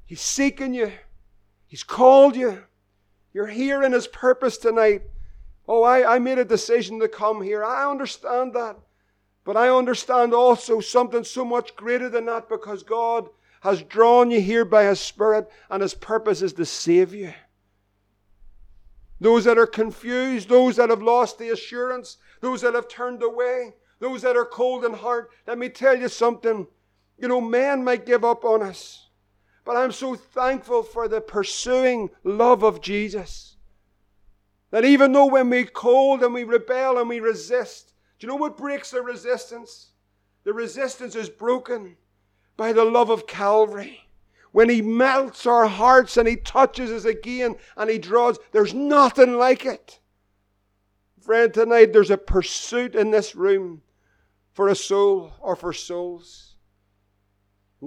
He's 0.05 0.21
seeking 0.21 0.75
you, 0.75 0.93
He's 1.67 1.85
called 1.85 2.37
you. 2.37 2.65
You're 3.33 3.47
here 3.47 3.83
in 3.83 3.93
His 3.93 4.07
purpose 4.07 4.57
tonight. 4.57 5.03
Oh, 5.69 5.83
I, 5.83 6.17
I 6.17 6.19
made 6.19 6.39
a 6.39 6.45
decision 6.45 7.01
to 7.01 7.09
come 7.09 7.43
here. 7.43 7.65
I 7.65 7.91
understand 7.91 8.55
that. 8.55 8.77
But 9.45 9.57
I 9.57 9.69
understand 9.69 10.33
also 10.33 10.81
something 10.81 11.23
so 11.23 11.45
much 11.45 11.77
greater 11.77 12.09
than 12.09 12.27
that 12.27 12.49
because 12.49 12.83
God 12.83 13.29
has 13.61 13.83
drawn 13.83 14.31
you 14.31 14.41
here 14.41 14.65
by 14.65 14.85
His 14.85 15.01
Spirit 15.01 15.49
and 15.71 15.83
His 15.83 15.95
purpose 15.95 16.43
is 16.43 16.53
to 16.55 16.65
save 16.65 17.15
you 17.15 17.33
those 19.21 19.45
that 19.45 19.59
are 19.59 19.67
confused, 19.67 20.49
those 20.49 20.77
that 20.77 20.91
have 20.91 21.03
lost 21.03 21.39
the 21.39 21.51
assurance, 21.51 22.19
those 22.41 22.61
that 22.63 22.75
have 22.75 22.89
turned 22.89 23.23
away, 23.23 23.75
those 23.99 24.23
that 24.23 24.37
are 24.37 24.45
cold 24.45 24.85
in 24.85 24.93
heart. 24.95 25.31
Let 25.47 25.59
me 25.59 25.69
tell 25.69 25.97
you 25.97 26.09
something. 26.09 26.67
You 27.19 27.29
know, 27.29 27.41
man 27.41 27.83
might 27.83 28.05
give 28.05 28.25
up 28.25 28.45
on 28.45 28.63
us, 28.63 29.09
but 29.65 29.77
I'm 29.77 29.93
so 29.93 30.15
thankful 30.15 30.83
for 30.83 31.09
the 31.09 31.21
pursuing 31.21 32.11
love 32.25 32.63
of 32.63 32.83
Jesus. 32.83 33.57
That 34.71 34.85
even 34.85 35.13
though 35.13 35.27
when 35.27 35.49
we 35.49 35.65
cold 35.65 36.23
and 36.23 36.35
we 36.35 36.45
rebel 36.45 36.99
and 36.99 37.09
we 37.09 37.21
resist, 37.21 37.95
do 38.19 38.27
you 38.27 38.29
know 38.31 38.37
what 38.37 38.59
breaks 38.59 38.91
the 38.91 39.01
resistance? 39.01 39.93
The 40.45 40.53
resistance 40.53 41.15
is 41.15 41.31
broken 41.31 41.97
by 42.57 42.73
the 42.73 42.85
love 42.85 43.09
of 43.09 43.27
Calvary 43.27 44.06
when 44.57 44.71
He 44.71 44.81
melts 44.81 45.45
our 45.45 45.67
hearts 45.67 46.17
and 46.17 46.27
He 46.27 46.37
touches 46.37 46.91
us 46.91 47.05
again 47.05 47.57
and 47.77 47.91
He 47.91 47.99
draws, 47.99 48.39
there's 48.53 48.73
nothing 48.73 49.37
like 49.37 49.67
it. 49.67 50.01
Friend, 51.21 51.53
tonight 51.53 51.93
there's 51.93 52.11
a 52.11 52.17
pursuit 52.17 52.95
in 52.95 53.11
this 53.11 53.35
room 53.35 53.83
for 54.55 54.69
a 54.69 54.75
soul 54.75 55.35
or 55.41 55.57
for 55.57 55.75
souls. 55.75 56.55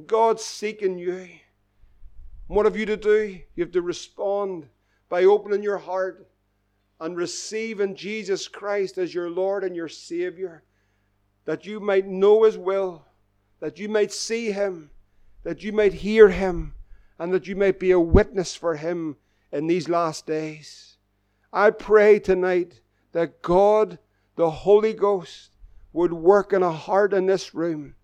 God's 0.06 0.46
seeking 0.46 1.00
you. 1.00 1.30
What 2.46 2.68
have 2.68 2.78
you 2.78 2.86
to 2.86 2.98
do? 2.98 3.40
You 3.56 3.64
have 3.64 3.74
to 3.74 3.82
respond 3.82 4.68
by 5.10 5.24
opening 5.24 5.64
your 5.64 5.80
heart 5.80 6.30
and 7.00 7.18
receiving 7.18 7.96
Jesus 7.96 8.48
Christ 8.48 9.00
as 9.00 9.12
your 9.12 9.32
Lord 9.32 9.64
and 9.64 9.76
your 9.76 9.90
Savior, 9.90 10.62
that 11.46 11.66
you 11.66 11.80
might 11.80 12.06
know 12.06 12.44
His 12.44 12.60
will, 12.60 13.08
that 13.60 13.80
you 13.80 13.90
might 13.90 14.12
see 14.12 14.52
Him 14.52 14.92
that 15.44 15.64
you 15.64 15.72
might 15.72 15.94
hear 15.94 16.30
him 16.30 16.74
and 17.18 17.34
that 17.34 17.48
you 17.48 17.56
might 17.56 17.80
be 17.80 17.92
a 17.92 18.00
witness 18.00 18.56
for 18.56 18.76
him 18.76 19.18
in 19.52 19.68
these 19.68 19.90
last 19.90 20.26
days. 20.26 20.98
I 21.52 21.72
pray 21.72 22.20
tonight 22.20 22.82
that 23.12 23.42
God, 23.42 24.00
the 24.36 24.50
Holy 24.50 24.94
Ghost, 24.94 25.52
would 25.92 26.14
work 26.14 26.54
in 26.54 26.64
a 26.64 26.72
heart 26.72 27.14
in 27.14 27.26
this 27.26 27.54
room 27.56 27.96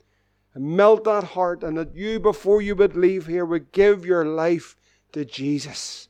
and 0.53 0.77
melt 0.77 1.03
that 1.03 1.23
heart, 1.23 1.63
and 1.63 1.77
that 1.77 1.93
you, 1.93 2.17
before 2.17 2.61
you 2.61 2.75
would 2.77 2.95
leave 2.95 3.27
here, 3.27 3.45
would 3.45 3.73
give 3.73 4.05
your 4.05 4.25
life 4.25 4.77
to 5.11 5.25
Jesus. 5.25 6.07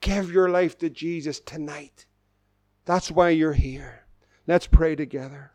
Give 0.00 0.30
your 0.30 0.50
life 0.50 0.76
to 0.78 0.90
Jesus 0.90 1.40
tonight. 1.40 2.04
That's 2.84 3.10
why 3.10 3.30
you're 3.30 3.54
here. 3.54 4.04
Let's 4.46 4.66
pray 4.66 4.94
together. 4.94 5.52